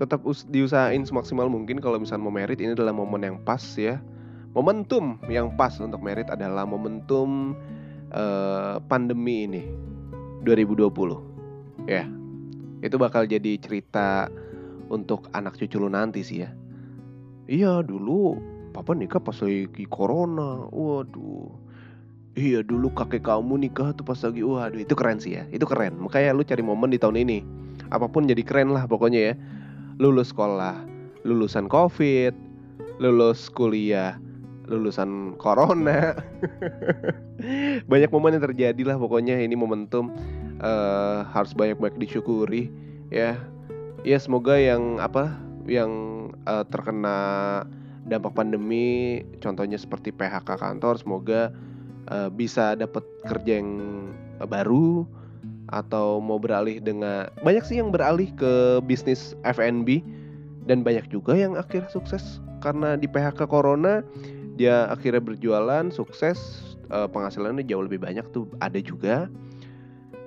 Tetap 0.00 0.24
diusahain 0.48 1.04
semaksimal 1.04 1.44
mungkin 1.52 1.76
kalau 1.76 2.00
misalnya 2.00 2.24
mau 2.24 2.32
merit 2.32 2.56
ini 2.56 2.72
adalah 2.72 2.96
momen 2.96 3.20
yang 3.20 3.36
pas 3.44 3.60
ya. 3.76 4.00
Momentum 4.56 5.20
yang 5.28 5.52
pas 5.60 5.76
untuk 5.76 6.00
merit 6.00 6.24
adalah 6.32 6.64
momentum 6.64 7.52
uh, 8.12 8.80
pandemi 8.88 9.44
ini 9.44 9.62
2020 10.44 11.88
ya 11.88 12.04
itu 12.78 12.96
bakal 12.96 13.26
jadi 13.26 13.58
cerita 13.58 14.30
untuk 14.88 15.28
anak 15.34 15.58
cucu 15.58 15.76
lu 15.76 15.90
nanti 15.90 16.22
sih 16.22 16.46
ya 16.46 16.50
iya 17.48 17.80
dulu 17.80 18.36
papa 18.76 18.94
nikah 18.94 19.18
pas 19.18 19.34
lagi 19.42 19.84
corona. 19.90 20.68
Waduh. 20.70 21.50
Iya 22.38 22.62
dulu 22.62 22.94
kakek 22.94 23.26
kamu 23.26 23.66
nikah 23.66 23.90
tuh 23.98 24.06
pas 24.06 24.20
lagi 24.22 24.46
waduh 24.46 24.78
itu 24.78 24.94
keren 24.94 25.18
sih 25.18 25.40
ya 25.40 25.42
itu 25.50 25.66
keren. 25.66 25.98
Makanya 25.98 26.36
lu 26.36 26.46
cari 26.46 26.62
momen 26.62 26.94
di 26.94 27.00
tahun 27.00 27.18
ini 27.18 27.42
apa 27.90 28.04
pun 28.06 28.28
jadi 28.28 28.44
keren 28.46 28.70
lah 28.70 28.86
pokoknya 28.86 29.32
ya. 29.32 29.34
Lulus 29.98 30.30
sekolah 30.30 30.78
lulusan 31.26 31.66
covid 31.66 32.30
lulus 33.02 33.50
kuliah 33.50 34.14
lulusan 34.68 35.34
corona. 35.40 36.14
Banyak 37.90 38.10
momen 38.12 38.36
yang 38.36 38.44
terjadi 38.44 38.82
lah 38.84 39.00
pokoknya 39.00 39.40
ini 39.40 39.56
momentum 39.56 40.12
uh, 40.60 41.24
harus 41.32 41.56
banyak-banyak 41.56 41.96
disyukuri 41.98 42.68
ya. 43.08 43.34
Ya 44.06 44.18
semoga 44.20 44.54
yang 44.54 45.02
apa 45.02 45.32
yang 45.66 46.17
uh, 46.48 46.64
terkena 46.72 47.62
dampak 48.08 48.32
pandemi 48.32 49.20
contohnya 49.44 49.76
seperti 49.76 50.10
PHK 50.10 50.56
kantor 50.56 50.96
semoga 50.96 51.52
uh, 52.08 52.32
bisa 52.32 52.72
dapat 52.72 53.04
kerja 53.28 53.60
yang 53.60 53.70
baru 54.48 55.04
atau 55.68 56.16
mau 56.18 56.40
beralih 56.40 56.80
dengan 56.80 57.28
banyak 57.44 57.64
sih 57.64 57.76
yang 57.76 57.92
beralih 57.92 58.32
ke 58.40 58.80
bisnis 58.88 59.36
F&B 59.44 60.00
dan 60.64 60.84
banyak 60.84 61.08
juga 61.12 61.36
yang 61.36 61.56
akhirnya 61.56 61.88
sukses. 61.92 62.40
Karena 62.64 62.96
di 62.96 63.08
PHK 63.08 63.48
corona 63.48 64.04
dia 64.58 64.88
akhirnya 64.90 65.22
berjualan 65.22 65.88
sukses 65.92 66.36
uh, 66.90 67.06
penghasilannya 67.06 67.64
jauh 67.68 67.84
lebih 67.84 68.00
banyak 68.00 68.24
tuh 68.32 68.48
ada 68.64 68.80
juga. 68.80 69.28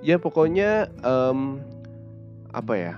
Ya 0.01 0.17
pokoknya 0.17 0.89
um, 1.05 1.61
apa 2.53 2.73
ya 2.73 2.93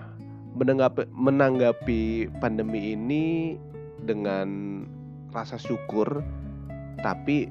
menanggapi 0.54 1.10
menanggapi 1.14 2.30
pandemi 2.40 2.94
ini 2.94 3.58
dengan 4.04 4.82
rasa 5.34 5.58
syukur 5.58 6.22
tapi 7.02 7.50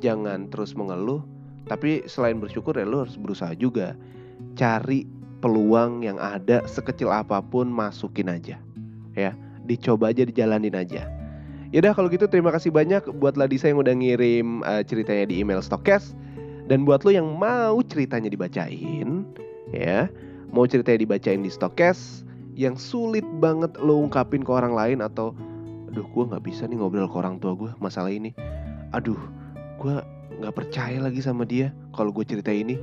jangan 0.00 0.48
terus 0.48 0.72
mengeluh. 0.76 1.24
Tapi 1.68 2.02
selain 2.10 2.42
bersyukur 2.42 2.74
ya 2.74 2.88
lo 2.88 3.06
harus 3.06 3.14
berusaha 3.14 3.54
juga. 3.54 3.94
Cari 4.58 5.06
peluang 5.40 6.02
yang 6.02 6.18
ada 6.18 6.64
sekecil 6.66 7.12
apa 7.12 7.38
pun 7.44 7.70
masukin 7.70 8.32
aja. 8.32 8.58
Ya 9.14 9.36
dicoba 9.70 10.10
aja 10.10 10.26
dijalanin 10.26 10.74
aja. 10.74 11.06
Yaudah 11.70 11.94
kalau 11.94 12.10
gitu 12.10 12.26
terima 12.26 12.50
kasih 12.50 12.74
banyak 12.74 13.06
buat 13.22 13.38
Ladisa 13.38 13.70
yang 13.70 13.78
udah 13.78 13.94
ngirim 13.94 14.66
uh, 14.66 14.82
ceritanya 14.82 15.30
di 15.30 15.38
email 15.38 15.62
Stokes. 15.62 16.18
Dan 16.66 16.86
buat 16.86 17.02
lo 17.02 17.10
yang 17.10 17.26
mau 17.38 17.82
ceritanya 17.82 18.30
dibacain 18.30 19.26
ya, 19.74 20.06
mau 20.50 20.66
ceritanya 20.66 21.06
dibacain 21.06 21.42
di 21.42 21.50
Stokes 21.50 22.26
yang 22.58 22.74
sulit 22.74 23.24
banget 23.38 23.72
lo 23.78 24.02
ungkapin 24.02 24.42
ke 24.42 24.50
orang 24.50 24.74
lain 24.74 24.98
atau 25.00 25.32
aduh 25.90 26.06
gue 26.06 26.24
nggak 26.30 26.44
bisa 26.46 26.66
nih 26.70 26.78
ngobrol 26.78 27.10
ke 27.10 27.16
orang 27.18 27.38
tua 27.38 27.54
gue 27.54 27.70
masalah 27.78 28.10
ini. 28.10 28.34
Aduh 28.94 29.18
gue 29.78 29.94
nggak 30.42 30.54
percaya 30.54 30.98
lagi 30.98 31.22
sama 31.22 31.46
dia 31.46 31.70
kalau 31.94 32.10
gue 32.10 32.26
cerita 32.26 32.50
ini. 32.50 32.78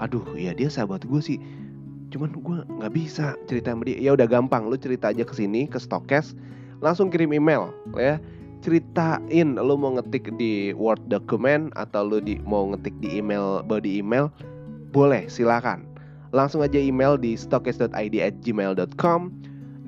Aduh 0.00 0.24
ya 0.34 0.56
dia 0.56 0.68
sahabat 0.72 1.04
gue 1.04 1.20
sih. 1.20 1.38
Cuman 2.08 2.32
gue 2.32 2.58
nggak 2.80 2.92
bisa 2.92 3.36
cerita 3.44 3.72
sama 3.72 3.84
dia. 3.84 4.00
Ya 4.00 4.16
udah 4.16 4.28
gampang. 4.28 4.68
Lo 4.68 4.76
cerita 4.76 5.12
aja 5.12 5.24
ke 5.24 5.34
sini 5.36 5.68
ke 5.68 5.76
Stokes. 5.76 6.32
Langsung 6.80 7.12
kirim 7.12 7.32
email 7.36 7.72
ya. 7.96 8.16
Ceritain 8.58 9.54
lo 9.54 9.78
mau 9.78 9.94
ngetik 9.94 10.34
di 10.34 10.74
word 10.74 10.98
document 11.06 11.70
atau 11.78 12.02
lo 12.02 12.18
di 12.18 12.42
mau 12.42 12.66
ngetik 12.74 12.96
di 12.98 13.20
email 13.20 13.62
body 13.62 14.02
email. 14.02 14.32
Boleh 14.90 15.28
silakan 15.28 15.97
langsung 16.32 16.60
aja 16.60 16.76
email 16.76 17.16
di 17.16 17.34
stokes.id 17.34 18.14
at 18.20 18.34
gmail.com 18.44 19.32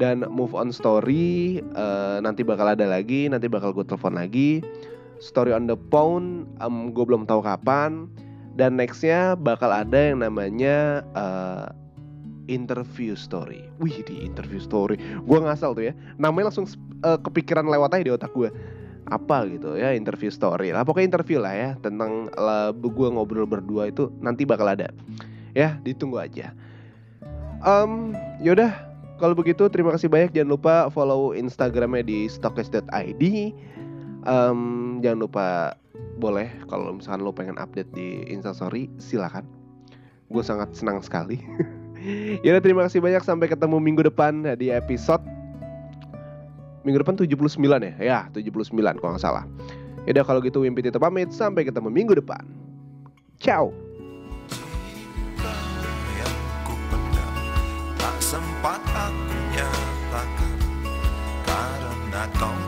dan 0.00 0.24
move 0.32 0.56
on 0.56 0.72
story 0.72 1.60
uh, 1.76 2.18
nanti 2.24 2.40
bakal 2.40 2.72
ada 2.72 2.88
lagi 2.88 3.28
nanti 3.28 3.46
bakal 3.46 3.76
gue 3.76 3.84
telepon 3.84 4.16
lagi 4.16 4.64
story 5.20 5.52
on 5.52 5.68
the 5.68 5.76
phone 5.92 6.48
um, 6.64 6.96
gue 6.96 7.04
belum 7.04 7.28
tahu 7.28 7.44
kapan 7.44 8.08
dan 8.56 8.80
nextnya 8.80 9.36
bakal 9.36 9.68
ada 9.68 10.12
yang 10.12 10.24
namanya 10.24 11.04
uh, 11.14 11.68
interview 12.50 13.14
story. 13.14 13.62
Wih 13.78 14.02
di 14.02 14.26
interview 14.26 14.58
story, 14.58 14.98
gue 14.98 15.38
ngasal 15.38 15.72
tuh 15.78 15.88
ya. 15.88 15.94
Namanya 16.18 16.50
langsung 16.50 16.66
uh, 17.06 17.16
kepikiran 17.16 17.64
lewat 17.64 17.94
aja 17.94 18.04
di 18.04 18.12
otak 18.12 18.34
gue. 18.34 18.50
Apa 19.08 19.46
gitu 19.48 19.78
ya 19.78 19.94
interview 19.94 20.28
story 20.28 20.74
lah. 20.74 20.82
Pokoknya 20.82 21.16
interview 21.16 21.38
lah 21.40 21.54
ya 21.54 21.70
tentang 21.78 22.28
uh, 22.34 22.74
gue 22.74 23.08
ngobrol 23.08 23.46
berdua 23.46 23.88
itu 23.88 24.10
nanti 24.18 24.42
bakal 24.42 24.66
ada. 24.66 24.90
Ya 25.56 25.78
ditunggu 25.82 26.20
aja. 26.20 26.54
Um, 27.60 28.16
yaudah 28.40 28.72
kalau 29.20 29.36
begitu 29.36 29.68
terima 29.68 29.92
kasih 29.92 30.08
banyak. 30.08 30.32
Jangan 30.32 30.50
lupa 30.50 30.74
follow 30.88 31.36
Instagramnya 31.36 32.06
di 32.06 32.28
stokes.id. 32.30 33.22
Um, 34.24 35.00
jangan 35.00 35.20
lupa 35.24 35.46
boleh 36.20 36.52
kalau 36.68 36.96
misalkan 36.96 37.24
lo 37.24 37.32
pengen 37.32 37.56
update 37.56 37.90
di 37.92 38.24
Instastory 38.28 38.88
silakan. 39.00 39.44
Gue 40.30 40.44
sangat 40.44 40.72
senang 40.72 41.02
sekali. 41.02 41.40
ya 42.46 42.56
terima 42.64 42.88
kasih 42.88 43.04
banyak 43.04 43.20
sampai 43.20 43.46
ketemu 43.50 43.76
minggu 43.76 44.02
depan 44.08 44.56
di 44.56 44.72
episode 44.72 45.20
minggu 46.84 47.04
depan 47.04 47.16
79 47.20 47.60
ya 47.60 47.94
ya 48.00 48.18
79 48.32 48.72
kalau 48.72 49.12
nggak 49.16 49.24
salah 49.24 49.44
ya 50.08 50.24
kalau 50.24 50.40
gitu 50.40 50.64
Wimpi 50.64 50.80
Tito 50.80 50.96
pamit 50.96 51.28
sampai 51.28 51.68
ketemu 51.68 51.92
minggu 51.92 52.16
depan 52.16 52.40
ciao 53.36 53.72
karena 62.20 62.36
kau 62.36 62.59